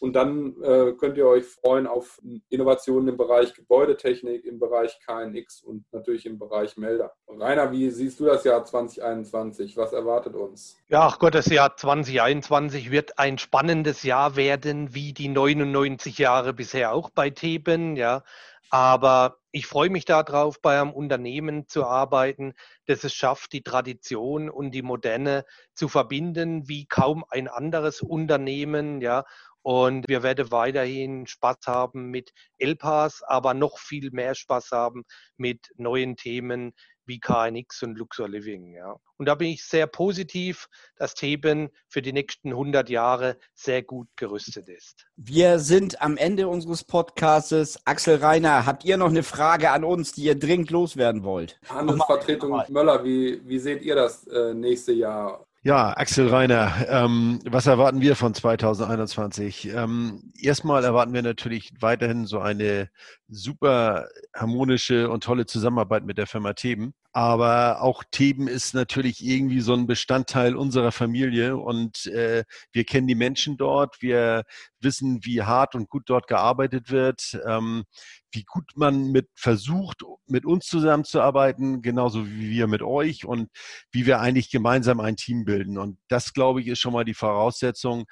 Und 0.00 0.14
dann 0.14 0.60
äh, 0.62 0.92
könnt 0.98 1.18
ihr 1.18 1.26
euch 1.26 1.44
freuen 1.44 1.86
auf 1.86 2.20
Innovationen 2.48 3.08
im 3.08 3.18
Bereich 3.18 3.52
Gebäudetechnik, 3.52 4.46
im 4.46 4.58
Bereich 4.58 4.98
KNX 5.06 5.62
und 5.62 5.84
natürlich 5.92 6.24
im 6.24 6.38
Bereich 6.38 6.78
Melder. 6.78 7.12
Rainer, 7.28 7.70
wie 7.70 7.90
siehst 7.90 8.18
du 8.18 8.24
das 8.24 8.44
Jahr 8.44 8.64
2021? 8.64 9.76
Was 9.76 9.92
erwartet 9.92 10.34
uns? 10.34 10.78
Ja, 10.88 11.02
ach 11.02 11.18
Gott, 11.18 11.34
das 11.34 11.46
Jahr 11.46 11.76
2021 11.76 12.90
wird 12.90 13.18
ein 13.18 13.36
spannendes 13.36 14.02
Jahr 14.02 14.36
werden, 14.36 14.94
wie 14.94 15.12
die 15.12 15.28
99 15.28 16.16
Jahre 16.16 16.54
bisher 16.54 16.94
auch 16.94 17.10
bei 17.10 17.28
Theben. 17.28 17.94
Ja. 17.94 18.22
Aber 18.70 19.38
ich 19.52 19.66
freue 19.66 19.90
mich 19.90 20.04
darauf, 20.04 20.62
bei 20.62 20.80
einem 20.80 20.92
Unternehmen 20.92 21.66
zu 21.66 21.84
arbeiten, 21.84 22.54
das 22.86 23.02
es 23.02 23.12
schafft, 23.12 23.52
die 23.52 23.62
Tradition 23.62 24.48
und 24.48 24.70
die 24.70 24.82
Moderne 24.82 25.44
zu 25.74 25.88
verbinden, 25.88 26.68
wie 26.68 26.86
kaum 26.86 27.24
ein 27.28 27.48
anderes 27.48 28.00
Unternehmen, 28.00 29.00
ja. 29.00 29.24
Und 29.62 30.08
wir 30.08 30.22
werden 30.22 30.50
weiterhin 30.50 31.26
Spaß 31.26 31.58
haben 31.66 32.10
mit 32.10 32.32
LPAS, 32.58 33.22
aber 33.22 33.54
noch 33.54 33.78
viel 33.78 34.10
mehr 34.10 34.34
Spaß 34.34 34.70
haben 34.72 35.04
mit 35.36 35.70
neuen 35.76 36.16
Themen, 36.16 36.72
wie 37.10 37.18
KNX 37.18 37.82
und 37.82 37.98
Luxor 37.98 38.28
Living. 38.28 38.72
Ja. 38.72 38.96
Und 39.16 39.26
da 39.26 39.34
bin 39.34 39.48
ich 39.48 39.64
sehr 39.64 39.86
positiv, 39.88 40.68
dass 40.96 41.14
Theben 41.14 41.70
für 41.88 42.02
die 42.02 42.12
nächsten 42.12 42.50
100 42.50 42.88
Jahre 42.88 43.36
sehr 43.54 43.82
gut 43.82 44.08
gerüstet 44.16 44.68
ist. 44.68 45.06
Wir 45.16 45.58
sind 45.58 46.00
am 46.00 46.16
Ende 46.16 46.46
unseres 46.46 46.84
Podcasts. 46.84 47.84
Axel 47.84 48.16
Reiner, 48.16 48.64
habt 48.64 48.84
ihr 48.84 48.96
noch 48.96 49.08
eine 49.08 49.24
Frage 49.24 49.72
an 49.72 49.82
uns, 49.82 50.12
die 50.12 50.22
ihr 50.22 50.38
dringend 50.38 50.70
loswerden 50.70 51.24
wollt? 51.24 51.58
Handelsvertretung 51.68 52.62
Möller, 52.68 53.02
wie, 53.04 53.46
wie 53.46 53.58
seht 53.58 53.82
ihr 53.82 53.96
das 53.96 54.26
äh, 54.28 54.54
nächste 54.54 54.92
Jahr? 54.92 55.46
Ja, 55.62 55.94
Axel 55.94 56.28
Reiner, 56.28 56.86
ähm, 56.88 57.38
was 57.44 57.66
erwarten 57.66 58.00
wir 58.00 58.16
von 58.16 58.32
2021? 58.32 59.68
Ähm, 59.68 60.32
erstmal 60.34 60.84
erwarten 60.84 61.12
wir 61.12 61.20
natürlich 61.20 61.70
weiterhin 61.80 62.24
so 62.24 62.38
eine 62.40 62.88
super 63.28 64.08
harmonische 64.34 65.10
und 65.10 65.22
tolle 65.22 65.44
Zusammenarbeit 65.44 66.04
mit 66.04 66.16
der 66.16 66.26
Firma 66.26 66.54
Theben. 66.54 66.94
Aber 67.12 67.82
auch 67.82 68.04
Theben 68.12 68.46
ist 68.46 68.72
natürlich 68.72 69.24
irgendwie 69.24 69.60
so 69.60 69.74
ein 69.74 69.88
Bestandteil 69.88 70.54
unserer 70.54 70.92
Familie 70.92 71.56
und 71.56 72.06
äh, 72.06 72.44
wir 72.72 72.84
kennen 72.84 73.08
die 73.08 73.16
Menschen 73.16 73.56
dort, 73.56 74.00
wir 74.00 74.44
wissen, 74.78 75.24
wie 75.24 75.42
hart 75.42 75.74
und 75.74 75.88
gut 75.88 76.04
dort 76.06 76.28
gearbeitet 76.28 76.90
wird, 76.90 77.36
ähm, 77.46 77.84
wie 78.32 78.44
gut 78.44 78.70
man 78.76 79.10
mit 79.10 79.28
versucht, 79.34 80.04
mit 80.28 80.46
uns 80.46 80.66
zusammenzuarbeiten, 80.66 81.82
genauso 81.82 82.28
wie 82.28 82.50
wir 82.50 82.68
mit 82.68 82.82
euch 82.82 83.24
und 83.24 83.50
wie 83.90 84.06
wir 84.06 84.20
eigentlich 84.20 84.48
gemeinsam 84.50 85.00
ein 85.00 85.16
Team 85.16 85.44
bilden. 85.44 85.78
Und 85.78 85.98
das, 86.06 86.32
glaube 86.32 86.60
ich, 86.60 86.68
ist 86.68 86.78
schon 86.78 86.92
mal 86.92 87.04
die 87.04 87.14
Voraussetzung, 87.14 88.04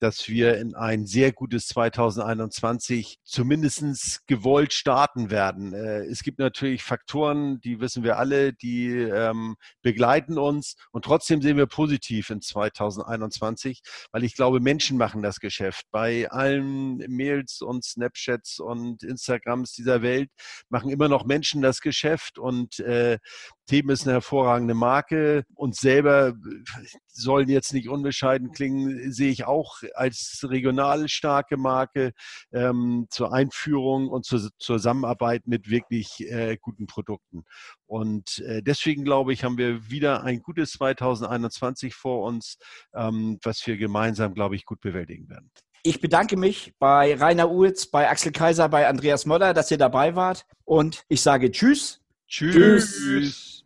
dass 0.00 0.28
wir 0.28 0.58
in 0.58 0.74
ein 0.74 1.06
sehr 1.06 1.32
gutes 1.32 1.68
2021 1.68 3.18
zumindest 3.22 4.26
gewollt 4.26 4.72
starten 4.72 5.30
werden. 5.30 5.74
Äh, 5.74 6.04
es 6.06 6.22
gibt 6.22 6.38
natürlich 6.38 6.82
Faktoren, 6.82 7.60
die 7.60 7.80
wissen 7.80 8.02
wir 8.02 8.18
alle, 8.18 8.52
die 8.52 8.88
ähm, 8.88 9.56
begleiten 9.82 10.38
uns 10.38 10.76
und 10.90 11.04
trotzdem 11.04 11.42
sehen 11.42 11.56
wir 11.56 11.66
positiv 11.66 12.30
in 12.30 12.40
2021, 12.40 13.82
weil 14.10 14.24
ich 14.24 14.34
glaube, 14.34 14.60
Menschen 14.60 14.96
machen 14.96 15.22
das 15.22 15.38
Geschäft. 15.38 15.84
Bei 15.90 16.30
allen 16.30 16.98
Mails 17.08 17.60
und 17.60 17.84
Snapchats 17.84 18.58
und 18.58 19.02
Instagrams 19.02 19.72
dieser 19.72 20.02
Welt 20.02 20.30
machen 20.68 20.90
immer 20.90 21.08
noch 21.08 21.24
Menschen 21.24 21.62
das 21.62 21.80
Geschäft 21.80 22.38
und 22.38 22.80
äh, 22.80 23.18
Themen 23.70 23.90
ist 23.90 24.02
eine 24.04 24.14
hervorragende 24.14 24.74
Marke. 24.74 25.44
und 25.54 25.76
selber 25.76 26.34
sollen 27.06 27.48
jetzt 27.48 27.72
nicht 27.72 27.88
unbescheiden 27.88 28.50
klingen, 28.50 29.12
sehe 29.12 29.30
ich 29.30 29.44
auch 29.44 29.76
als 29.94 30.44
regional 30.48 31.08
starke 31.08 31.56
Marke 31.56 32.12
ähm, 32.52 33.06
zur 33.10 33.32
Einführung 33.32 34.08
und 34.08 34.24
zur 34.24 34.50
Zusammenarbeit 34.58 35.46
mit 35.46 35.70
wirklich 35.70 36.20
äh, 36.28 36.56
guten 36.60 36.88
Produkten. 36.88 37.44
Und 37.86 38.40
äh, 38.40 38.60
deswegen 38.60 39.04
glaube 39.04 39.32
ich, 39.32 39.44
haben 39.44 39.56
wir 39.56 39.88
wieder 39.88 40.24
ein 40.24 40.42
gutes 40.42 40.72
2021 40.72 41.94
vor 41.94 42.24
uns, 42.26 42.58
ähm, 42.92 43.38
was 43.44 43.64
wir 43.68 43.76
gemeinsam, 43.76 44.34
glaube 44.34 44.56
ich, 44.56 44.64
gut 44.64 44.80
bewältigen 44.80 45.28
werden. 45.28 45.52
Ich 45.84 46.00
bedanke 46.00 46.36
mich 46.36 46.74
bei 46.80 47.14
Rainer 47.14 47.52
Uhlz, 47.52 47.86
bei 47.86 48.10
Axel 48.10 48.32
Kaiser, 48.32 48.68
bei 48.68 48.88
Andreas 48.88 49.26
Moller, 49.26 49.54
dass 49.54 49.70
ihr 49.70 49.78
dabei 49.78 50.16
wart. 50.16 50.44
Und 50.64 51.04
ich 51.08 51.22
sage 51.22 51.52
Tschüss. 51.52 52.00
Tschüss. 52.26 52.96
tschüss. 52.96 53.59